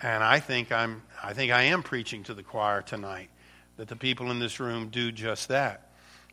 And 0.00 0.22
I 0.22 0.40
think, 0.40 0.72
I'm, 0.72 1.02
I 1.22 1.32
think 1.32 1.52
I 1.52 1.64
am 1.64 1.82
preaching 1.82 2.22
to 2.24 2.34
the 2.34 2.42
choir 2.42 2.82
tonight 2.82 3.28
that 3.76 3.88
the 3.88 3.96
people 3.96 4.30
in 4.30 4.38
this 4.38 4.60
room 4.60 4.88
do 4.88 5.10
just 5.10 5.48
that. 5.48 5.88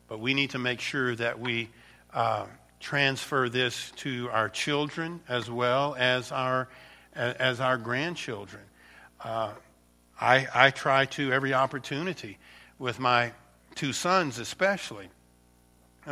But 0.07 0.19
we 0.19 0.33
need 0.33 0.51
to 0.51 0.59
make 0.59 0.79
sure 0.79 1.15
that 1.15 1.39
we 1.39 1.69
uh, 2.13 2.45
transfer 2.79 3.49
this 3.49 3.91
to 3.97 4.29
our 4.31 4.49
children 4.49 5.21
as 5.27 5.49
well 5.49 5.95
as 5.97 6.31
our, 6.31 6.67
as 7.13 7.59
our 7.59 7.77
grandchildren. 7.77 8.63
Uh, 9.21 9.51
I, 10.19 10.47
I 10.53 10.71
try 10.71 11.05
to 11.05 11.31
every 11.31 11.53
opportunity 11.53 12.37
with 12.77 12.99
my 12.99 13.31
two 13.75 13.93
sons, 13.93 14.39
especially. 14.39 15.09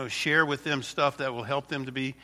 Share 0.08 0.46
with 0.46 0.64
them 0.64 0.84
stuff 0.84 1.18
that 1.18 1.34
will 1.34 1.44
help 1.44 1.68
them 1.68 1.86
to 1.86 1.92
be 1.92 2.16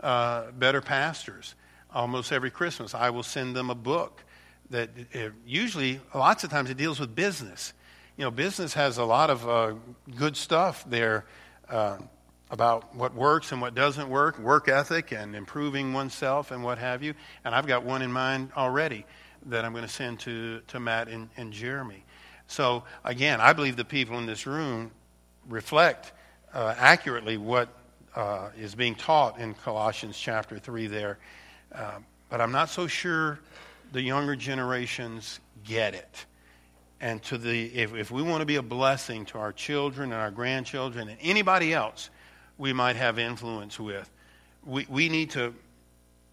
uh, 0.00 0.50
better 0.50 0.80
pastors. 0.80 1.54
Almost 1.92 2.32
every 2.32 2.50
Christmas, 2.50 2.94
I 2.94 3.10
will 3.10 3.22
send 3.22 3.54
them 3.54 3.70
a 3.70 3.74
book 3.74 4.24
that 4.70 4.90
it, 5.12 5.32
usually, 5.46 6.00
lots 6.14 6.44
of 6.44 6.50
times, 6.50 6.70
it 6.70 6.76
deals 6.76 6.98
with 7.00 7.14
business. 7.14 7.72
You 8.16 8.24
know, 8.24 8.30
business 8.30 8.74
has 8.74 8.98
a 8.98 9.04
lot 9.04 9.30
of 9.30 9.48
uh, 9.48 9.74
good 10.16 10.36
stuff 10.36 10.84
there 10.88 11.24
uh, 11.68 11.98
about 12.50 12.94
what 12.94 13.14
works 13.14 13.52
and 13.52 13.60
what 13.60 13.74
doesn't 13.74 14.08
work, 14.08 14.38
work 14.38 14.68
ethic 14.68 15.12
and 15.12 15.34
improving 15.34 15.92
oneself 15.92 16.50
and 16.50 16.62
what 16.62 16.78
have 16.78 17.02
you. 17.02 17.14
And 17.44 17.54
I've 17.54 17.66
got 17.66 17.84
one 17.84 18.02
in 18.02 18.12
mind 18.12 18.50
already 18.56 19.06
that 19.46 19.64
I'm 19.64 19.72
going 19.72 19.84
to 19.84 19.90
send 19.90 20.20
to, 20.20 20.60
to 20.68 20.80
Matt 20.80 21.08
and, 21.08 21.28
and 21.36 21.52
Jeremy. 21.52 22.04
So, 22.46 22.84
again, 23.04 23.40
I 23.40 23.52
believe 23.52 23.76
the 23.76 23.84
people 23.84 24.18
in 24.18 24.26
this 24.26 24.46
room 24.46 24.90
reflect 25.48 26.12
uh, 26.52 26.74
accurately 26.76 27.36
what 27.36 27.68
uh, 28.14 28.48
is 28.58 28.74
being 28.74 28.94
taught 28.94 29.38
in 29.38 29.54
Colossians 29.54 30.18
chapter 30.18 30.58
3 30.58 30.88
there. 30.88 31.18
Uh, 31.72 31.98
but 32.28 32.40
I'm 32.40 32.52
not 32.52 32.68
so 32.68 32.86
sure 32.86 33.38
the 33.92 34.02
younger 34.02 34.36
generations 34.36 35.40
get 35.64 35.94
it. 35.94 36.26
And 37.00 37.22
to 37.24 37.38
the, 37.38 37.66
if, 37.66 37.94
if 37.94 38.10
we 38.10 38.22
want 38.22 38.40
to 38.40 38.46
be 38.46 38.56
a 38.56 38.62
blessing 38.62 39.24
to 39.26 39.38
our 39.38 39.52
children 39.52 40.12
and 40.12 40.20
our 40.20 40.30
grandchildren 40.30 41.08
and 41.08 41.18
anybody 41.22 41.72
else 41.72 42.10
we 42.58 42.72
might 42.72 42.96
have 42.96 43.18
influence 43.18 43.80
with, 43.80 44.10
we, 44.64 44.86
we 44.88 45.08
need 45.08 45.30
to 45.30 45.54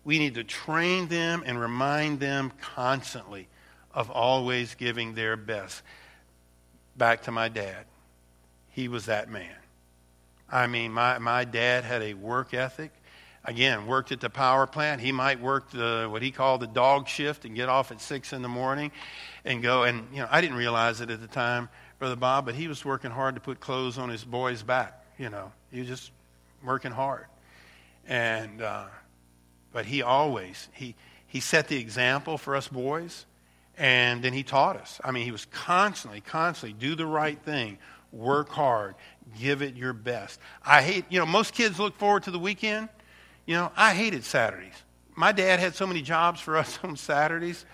we 0.08 0.20
need 0.20 0.36
to 0.36 0.43
train 0.46 1.10
them 1.10 1.43
and 1.46 1.60
remind 1.60 2.22
them 2.22 2.50
constantly 2.62 3.46
of 3.93 4.10
always 4.10 4.74
giving 4.76 5.15
their 5.15 5.36
best. 5.36 5.82
Back 6.96 7.24
to 7.24 7.32
my 7.34 7.50
dad. 7.50 7.84
He 8.70 8.88
was 8.88 9.08
that 9.08 9.30
man. 9.30 9.54
I 10.50 10.67
mean, 10.67 10.93
my, 10.93 11.17
my 11.17 11.43
dad 11.43 11.84
had 11.84 12.02
a 12.02 12.13
work 12.13 12.54
ethic. 12.54 12.93
Again, 13.43 13.86
worked 13.86 14.13
at 14.13 14.22
the 14.22 14.30
power 14.30 14.65
plant. 14.65 15.02
He 15.02 15.12
might 15.12 15.41
work 15.41 15.72
the, 15.72 16.08
what 16.10 16.22
he 16.22 16.32
called 16.32 16.62
the 16.62 16.67
dog 16.67 17.10
shift 17.10 17.43
and 17.43 17.54
get 17.54 17.67
off 17.67 17.91
at 17.91 18.00
6 18.00 18.32
in 18.32 18.41
the 18.41 18.48
morning 18.48 18.93
and 19.43 19.62
go. 19.62 19.84
And, 19.84 20.08
you 20.13 20.20
know, 20.20 20.30
I 20.32 20.39
didn't 20.39 20.56
realize 20.56 21.02
it 21.02 21.10
at 21.10 21.20
the 21.20 21.28
time, 21.28 21.67
Brother 22.00 22.15
Bob, 22.15 22.46
but 22.46 22.56
he 22.56 22.70
was 22.70 22.86
working 22.86 23.12
hard 23.12 23.36
to 23.36 23.41
put 23.41 23.60
clothes 23.60 23.98
on 23.98 24.08
his 24.08 24.24
boy's 24.24 24.63
back. 24.63 25.04
You 25.17 25.30
know, 25.30 25.52
he 25.70 25.80
was 25.80 25.89
just 25.89 26.12
working 26.63 26.93
hard. 26.93 27.26
And, 28.08 28.62
uh, 28.62 28.86
but 29.71 29.86
he 29.86 30.01
always, 30.01 30.69
he, 30.73 30.95
he 31.27 31.39
set 31.39 31.67
the 31.67 31.77
example 31.77 32.38
for 32.38 32.56
us 32.56 32.67
boys, 32.67 33.25
and 33.77 34.23
then 34.23 34.34
he 34.34 34.43
taught 34.43 34.77
us. 34.77 34.99
I 35.03 35.12
mean, 35.12 35.25
he 35.25 35.32
was 35.32 35.45
constantly, 35.45 36.21
constantly 36.21 36.77
do 36.77 36.95
the 36.95 37.06
right 37.06 37.39
thing, 37.39 37.77
work 38.12 38.49
hard, 38.49 38.95
give 39.39 39.62
it 39.62 39.75
your 39.75 39.93
best. 39.93 40.39
I 40.65 40.82
hate, 40.82 41.06
you 41.10 41.19
know, 41.19 41.25
most 41.25 41.53
kids 41.53 41.80
look 41.80 41.97
forward 41.97 42.23
to 42.23 42.32
the 42.32 42.39
weekend. 42.39 42.89
You 43.45 43.56
know, 43.56 43.71
I 43.75 43.93
hated 43.93 44.23
Saturdays. 44.23 44.73
My 45.15 45.31
dad 45.31 45.60
had 45.60 45.75
so 45.75 45.87
many 45.87 46.02
jobs 46.02 46.39
for 46.39 46.58
us 46.58 46.79
on 46.83 46.96
Saturdays, 46.96 47.65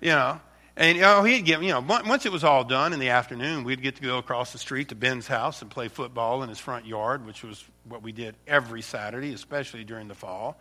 you 0.00 0.10
know. 0.10 0.40
And 0.76 0.98
know, 0.98 1.24
he'd 1.24 1.44
get, 1.44 1.62
you 1.62 1.68
know, 1.68 1.80
once 1.80 2.24
it 2.24 2.32
was 2.32 2.42
all 2.42 2.64
done 2.64 2.94
in 2.94 3.00
the 3.00 3.10
afternoon, 3.10 3.64
we'd 3.64 3.82
get 3.82 3.96
to 3.96 4.02
go 4.02 4.16
across 4.16 4.52
the 4.52 4.58
street 4.58 4.88
to 4.88 4.94
Ben's 4.94 5.26
house 5.26 5.60
and 5.60 5.70
play 5.70 5.88
football 5.88 6.42
in 6.42 6.48
his 6.48 6.58
front 6.58 6.86
yard, 6.86 7.26
which 7.26 7.42
was 7.42 7.62
what 7.84 8.02
we 8.02 8.12
did 8.12 8.34
every 8.46 8.80
Saturday, 8.80 9.34
especially 9.34 9.84
during 9.84 10.08
the 10.08 10.14
fall. 10.14 10.58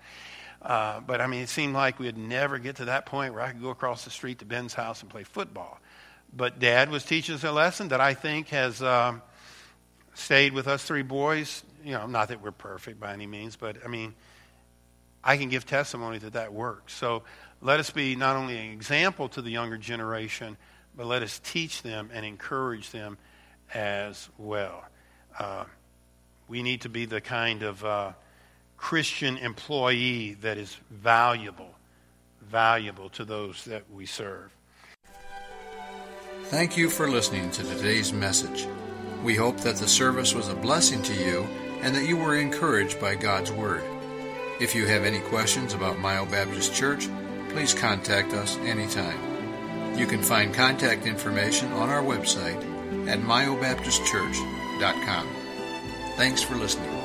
Uh, 0.61 0.99
but 0.99 1.21
I 1.21 1.27
mean, 1.27 1.41
it 1.41 1.49
seemed 1.49 1.73
like 1.73 1.99
we'd 1.99 2.17
never 2.17 2.59
get 2.59 2.77
to 2.77 2.85
that 2.85 3.05
point 3.05 3.33
where 3.33 3.41
I 3.41 3.51
could 3.51 3.61
go 3.61 3.69
across 3.69 4.03
the 4.03 4.09
street 4.09 4.39
to 4.39 4.45
Ben's 4.45 4.73
house 4.73 5.01
and 5.01 5.09
play 5.09 5.23
football. 5.23 5.79
But 6.35 6.59
Dad 6.59 6.91
was 6.91 7.05
teaching 7.05 7.35
us 7.35 7.43
a 7.43 7.51
lesson 7.51 7.87
that 7.89 8.01
I 8.01 8.13
think 8.13 8.49
has 8.49 8.81
um, 8.83 9.21
stayed 10.13 10.53
with 10.53 10.67
us 10.67 10.83
three 10.83 11.01
boys. 11.01 11.63
You 11.83 11.93
know, 11.93 12.07
not 12.07 12.27
that 12.27 12.41
we're 12.41 12.51
perfect 12.51 12.99
by 12.99 13.13
any 13.13 13.25
means, 13.25 13.55
but 13.55 13.77
I 13.83 13.87
mean, 13.87 14.13
I 15.23 15.37
can 15.37 15.49
give 15.49 15.65
testimony 15.65 16.17
that 16.19 16.33
that 16.33 16.53
works. 16.53 16.93
So 16.93 17.23
let 17.61 17.79
us 17.79 17.89
be 17.89 18.15
not 18.15 18.35
only 18.35 18.57
an 18.57 18.71
example 18.71 19.29
to 19.29 19.41
the 19.41 19.49
younger 19.49 19.77
generation, 19.77 20.57
but 20.95 21.07
let 21.07 21.23
us 21.23 21.39
teach 21.39 21.81
them 21.81 22.09
and 22.13 22.25
encourage 22.25 22.91
them 22.91 23.17
as 23.73 24.29
well. 24.37 24.83
Uh, 25.37 25.65
we 26.47 26.63
need 26.63 26.81
to 26.81 26.89
be 26.89 27.05
the 27.05 27.21
kind 27.21 27.63
of 27.63 27.83
uh, 27.85 28.11
Christian 28.79 29.37
employee 29.37 30.35
that 30.41 30.57
is 30.57 30.77
valuable, 30.89 31.75
valuable 32.41 33.09
to 33.09 33.25
those 33.25 33.65
that 33.65 33.83
we 33.91 34.05
serve. 34.05 34.51
Thank 36.45 36.77
you 36.77 36.89
for 36.89 37.09
listening 37.09 37.51
to 37.51 37.63
today's 37.63 38.11
message. 38.11 38.67
We 39.23 39.35
hope 39.35 39.57
that 39.57 39.75
the 39.75 39.87
service 39.87 40.33
was 40.33 40.47
a 40.47 40.55
blessing 40.55 41.03
to 41.03 41.13
you 41.13 41.47
and 41.81 41.93
that 41.93 42.07
you 42.07 42.17
were 42.17 42.37
encouraged 42.37 42.99
by 42.99 43.15
God's 43.15 43.51
Word. 43.51 43.83
If 44.59 44.73
you 44.73 44.87
have 44.87 45.03
any 45.03 45.19
questions 45.19 45.73
about 45.73 45.99
Mile 45.99 46.25
Baptist 46.25 46.73
Church, 46.73 47.07
please 47.49 47.73
contact 47.73 48.33
us 48.33 48.57
anytime. 48.59 49.97
You 49.97 50.07
can 50.07 50.23
find 50.23 50.53
contact 50.53 51.05
information 51.05 51.71
on 51.73 51.89
our 51.89 52.01
website 52.01 52.57
at 53.07 53.19
myobaptistchurch.com. 53.19 55.27
Thanks 56.15 56.41
for 56.41 56.55
listening. 56.55 56.98